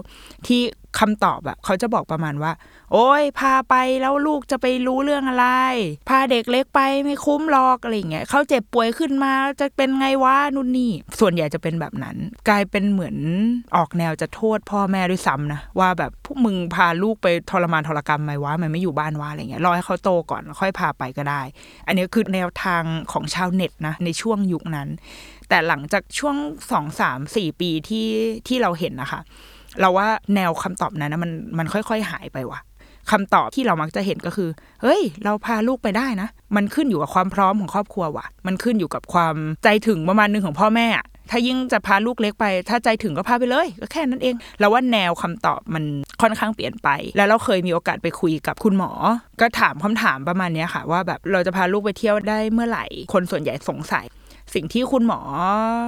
[0.48, 0.62] ที่
[1.00, 2.52] คำตอบอะเขาจะบอกประมาณว่า
[2.94, 5.48] โอ้ยพาไปแล้วลูกจะไปรู้เรื่องอะไร
[6.10, 12.18] พาเด็กเล็กไปไม่คุ้มหรอกอะไรเงี้ยเขาเจ็บป่วยขึ้นมาจะเป็นไงวะนู่นนี่ ส่วนใหญ่จะเป็นแบบนั้น
[12.50, 13.18] กลายเป็นเหมือน
[13.76, 21.42] ออกแนวจะโทษพ่อแม่ด้วยซ้ำนะว่าแบบพวกมึงพาลูกไปทรมานทรกรรมไหมวะมันไม่อยู่บ้านวะอะไรเงี้ยรอให้เขาโตก่อนค่อยพาไปก็ได้
[21.88, 24.90] อันนี้คือแนวทางของชาวเน็ตนะในช่วงยุคนั้น
[25.50, 26.36] แต่หลังจากช่วง
[26.72, 28.08] สองสามสี่ปีที่
[28.48, 29.22] ที่เราเห็นนะคะ
[29.82, 32.60] เราว่าแนวคำตอบนั้นนะมันมันค่อย ๆ หายไปว่ะ
[33.12, 34.50] คำตอบที่เรามักจะเห็นก็คือ
[34.82, 40.88] เฮ้ย เราพาลูกไปได้นะ มันขึ้นอยู่กับความพร้อมของครอบครัวว่ะ มันขึ้นอยู่กับความใจถึงประมาณนึงของพ่อแม่
[41.30, 45.84] ถ้ายิ่งจะพาลูกเล็กไป ถ้าใจถึงก็พาไปเลย ก็แค่นั้นเอง เราว่าแนวคำตอบมัน
[46.22, 48.92] ค่อนข้างเปลี่ยนไป แล้วเราเคยมีโอกาสไปคุยกับคุณหมอ
[49.42, 54.06] ก็ถามคำถามประมาณนี้ค่ะ ว่าแบบเราจะพาลูกไปเที่ยวได้เมื่อไหร่ คนส่วนใหญ่สงสัย
[54.54, 55.20] สิ่งที่คุณหมอ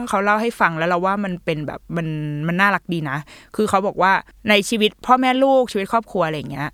[0.10, 2.08] เขาเล่าให้ฟังแล้วเราว่ามันเป็นแบบมัน
[2.48, 3.18] มันน่ารักดีนะ
[3.56, 4.12] คือเขาบอกว่า
[4.50, 6.70] ในชีวิตพ่อแม่ลูกชีวิตครอบครัวอะไรอย่างเงี้ย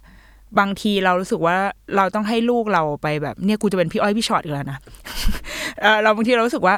[0.60, 1.58] บางทีเรารู้สึกว่า
[1.96, 4.78] เราต้องให้ลูกเราไปแบบเนี่ยกูจะเป็นพี่อ้อยพี่ช็อตอีกแล้วนะ
[5.82, 6.76] เอ่อเราบางทีเรารู้สึกว่า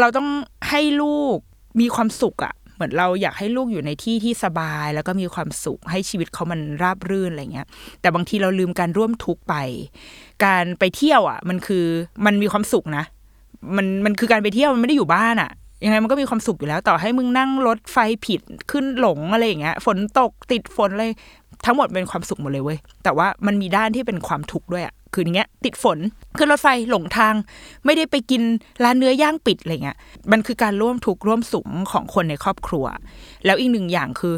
[0.00, 0.28] เราต้อง
[0.70, 1.36] ให้ลูก
[1.80, 7.66] มีความสุขอะเหมือนเราอยากให้ลูกอยู่ในที่ที่สบาย แล้วก็มีความสุขให้ชีวิตเขามันราบรื่นอะไรเงี้ย
[8.00, 9.54] แต่บางทีเราลืมการร่วมทุกข์ไป
[10.44, 11.84] การไปเที่ยวอะมันคือ
[12.26, 13.04] มันมีความสุขนะ
[13.76, 15.50] มันมันคือการไปเที่ยวมันไม่ได้อยู่บ้านอะ
[15.84, 17.96] ยังไงมันก็มีความสุขอยู่แล้ว ต่อให้มึงนั่งรถไฟ
[18.26, 18.40] ผิด
[18.70, 21.06] ขึ้นหลงอะไรอย่างเงี้ย ฝนตกติดฝนอะไร
[21.64, 25.98] ทั้งหมดเป็นความสุขหมดเลยเว้ยแต่ว่ามันมีด้านที่เป็นความทุกข์ด้วยอะคืออย่างเงี้ย ติดฝน
[26.36, 27.34] ขึ้นรถไฟหลงทาง
[27.84, 28.42] ไม่ได้ไปกิน
[28.84, 29.96] ร้านเนื้อย่างปิดอะไรเงี้ย
[30.32, 32.84] มันคือการร่วมทุกข์ร่วมสุขของคนในครอบครัว
[33.44, 34.34] แล้วอีกหนึ่งอย่างคือ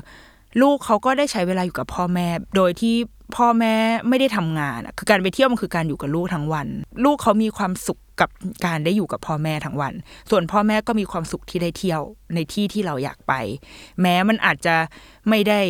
[0.62, 2.94] ลูกเขาก็ได้ใช้เวลาอยู่กับพ่อแม่ โดยที่
[3.36, 3.74] พ่อแม่
[4.08, 6.66] ไม่ได้ทำงานอะคือการไปเที่ยวมันคือการอยู่กับลูกทั้งวัน
[7.04, 8.30] ลูกเขามีความสุข กับ
[8.66, 9.92] การได้อยู่กับพ่อแม่ทั้งวัน
[10.30, 12.02] ส่วนพ่อแม่ก็มีความสุขที่ได้เที่ยว
[12.34, 13.32] ในที่ที่เราอยากไป
[14.00, 14.76] แม้มันอาจจะ
[15.28, 15.60] ไม่ได้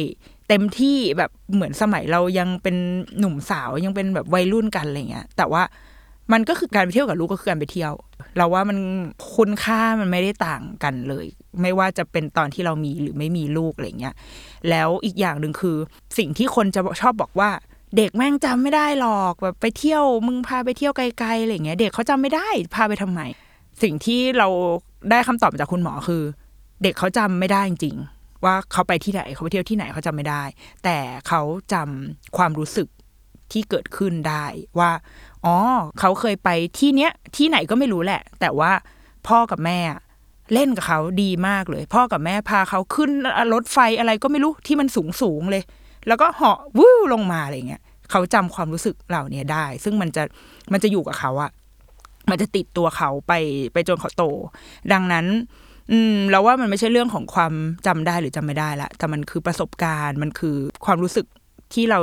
[0.48, 2.76] เต็มที่แบบเหมือนสมัยเรายังเป็น
[3.18, 5.62] หนุ่มสาวยังเป็นแบบวัยรุ่นกันอะไรเงี้ย แต่ว่า
[6.32, 7.92] มันก็คือการไปเที่ยวกับลูกก็คือการไปเที่ยว
[8.36, 8.78] เราว่ามัน
[9.36, 11.26] คุณค่ามันไม่ได้ต่างกันเลย
[11.62, 14.14] ไม่ว่าจะเป็นตอนที่เรามีหรือไม่มีลูกอะไรเงี้ย
[14.70, 15.76] แล้วอีกอย่างหนึ่งคือ
[16.18, 17.50] สิ่งที่คนจะชอบบอกว่า
[17.96, 23.20] เด็กแม่งจำไม่ได้หรอกแบบไปเที่ยวมึงพาไปเที่ยวไกลๆอะไรเงี้ย เด็กเขาจำไม่ได้พาไปทำไม
[23.82, 24.48] สิ่งที่เรา
[25.10, 26.22] ได้คำตอบจากคุณหมอคือ
[26.82, 30.42] เด็กเขาจำไม่ได้จริงๆว่าเขาไปที่ไหนเขาไปเที่ยวที่ไหนเขาจำไม่ได้
[30.84, 31.42] แต่เขา
[31.72, 32.88] จำความรู้สึก
[33.52, 34.44] ที่เกิดขึ้นได้
[34.78, 34.90] ว่า
[35.44, 35.56] อ๋อ
[36.00, 38.72] เขาเคยไปที่เนี้ยที่ไหนก็ไม่รู้แหละ แต่ว่า
[39.28, 39.78] พ่อกับแม่
[40.54, 43.10] เล่นกับเขาดีมากเลย พ่อกับแม่พาเขาขึ้น
[43.54, 45.62] รถไฟอะไรก็ไม่รู้ที่มันสูงสูงๆเลย
[46.08, 50.22] แล้วก็เหาะวู้ลงมาอะไรเงี้ยเขาจำความรู้สึกเหล่านี้ได้ ซึ่งมันจะ
[50.72, 51.50] มันจะอยู่กับเขาอะ
[52.30, 53.32] มันจะติดตัวเขาไป
[53.72, 54.24] ไปจนเขาโต
[54.92, 55.26] ดังนั้น
[55.90, 57.52] อืมเราว่ามันไม่ใช่เรื่องของความ
[57.86, 61.26] จำได้หรือจำไม่ได้ละแต่มันคือประสบการณ์มันคือความรู้สึก
[61.74, 62.00] ที่เรา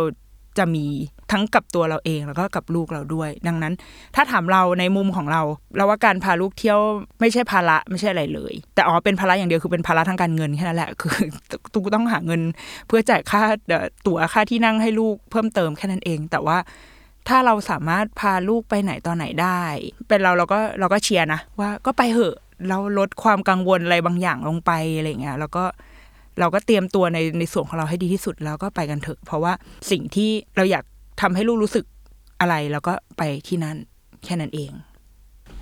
[0.57, 0.85] จะมี
[1.31, 3.73] ทั้งกับตัวเราเองแล้วก็กับลูกเราด้วย ดังนั้น
[4.15, 5.41] ถ้าถามเราในมุมของเรา
[5.77, 6.79] เราว่าการพาลูกเที่ยว
[7.19, 11.11] ไม่ใช่ภาระไม่ใช่อะไรเลย แต่อ๋อเป็นภาระอย่างเดียวคือเป็นภาระทางการเงินแค่นั้นแหละคือ
[11.73, 12.41] ตูต้องหาเงิน
[12.87, 16.57] เพื่อจ่ายค่าเอ่อตั๋วค่าที่นั่งให้ลูกเพิ่มเติมแค่นั้นเอง แต่ว่า
[17.27, 19.61] ถ้าเราสามารถพาลูกไปไหนตอนไหนได้
[20.07, 22.35] เป็นเราเราก็เราก็เชียร์นะว่าก็ไปเหอะ
[22.69, 25.63] เราลดความกังวลอะไรบางอย่างลงไปอะไรเงี้ยแล้วก็
[26.39, 29.53] เราก็เตรียมตัวในในส่วนของเราให้ดีที่สุดแล้วก็ไปกันเถอะ เพราะว่า
[29.91, 30.83] สิ่งที่เราอยาก
[31.21, 31.85] ทำให้ลูกรู้สึก
[32.41, 33.77] อะไรแล้วก็ไปที่นั่น
[34.25, 34.71] แค่นั้นเอง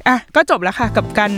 [0.07, 1.32] อะก็จบแล้วค่ะกับการ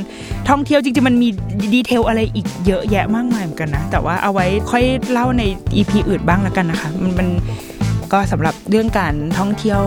[0.49, 1.29] ท่องเที่ยวจริงๆมันมี
[1.75, 5.43] ดีเทลอะไรอีกเยอะแยะมากมายเหมือนกันนะ แต่ว่าเอาไว้ค่อยเล่าใน
[5.73, 7.27] EP อื่นบ้างแล้วกันนะคะ มันมัน
[8.13, 9.81] ก็สำหรับเรื่องการท่องเที่ยว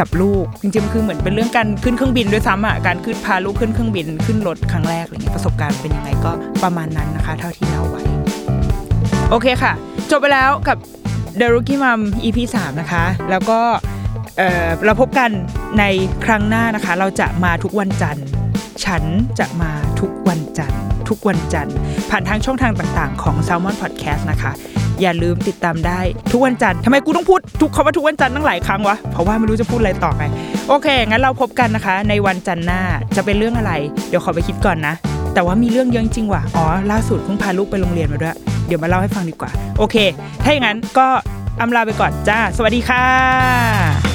[0.00, 6.30] กับลูก จริงๆมันคือเหมือนเป็นเรื่องการขึ้นเครื่องบินด้วยซ้ำอะการขึ้นพาลูกขึ้นเครื่องบินขึ้นรถครั้งแรกอะไรเงี้ยประสบการณ์เป็นยังไงก็
[6.62, 8.02] ประมาณนั้นนะคะ เท่าที่เล่าไว้
[9.30, 9.72] โอเคค่ะ
[10.10, 10.78] จบไปแล้วกับ
[11.40, 13.60] The Rookie Mom EP 3 นะคะ แล้วก็
[14.36, 15.30] เเราพบกัน
[15.78, 15.84] ใน
[16.24, 18.26] ครั้งหน้านะคะ เราจะมาทุกวันจันทร์
[18.84, 19.02] ฉัน
[19.38, 21.74] จะมาทุกวันจันทร์ ทุกวันจันทร์
[22.10, 24.52] ผ่านทางช่องทางต่างๆ ของ Salmon Podcast นะคะ
[25.00, 26.00] อย่าลืมติดตามได้
[26.32, 30.24] ทุกวันจันทร์ทำไมกูต้องพูดทุกคำว่าทุกวันจันทร์ตั้งหลายครั้งวะ เพราะว่าไม่รู้จะพูดอะไรต่อไง
[30.68, 32.80] โอเค งั้นเราพบกันนะคะ ในวันจันทร์หน้า
[33.16, 33.72] จะเป็นเรื่องอะไร
[34.08, 34.94] เดี๋ยวขอไปคิดก่อนนะ
[35.34, 38.36] แต่ว่ามีเรื่องเยอะจริงว่ะ อ๋อ ล่าสุดเพิ่งพาลูกไปโรงเรียนมาด้วย
[38.66, 39.96] เดี๋ยวมาเล่าให้ฟังดีกว่า โอเค
[40.44, 41.08] ถ้าอย่างนั้นก็
[41.60, 44.13] อำลาไปก่อนจ้า สวัสดีค่ะ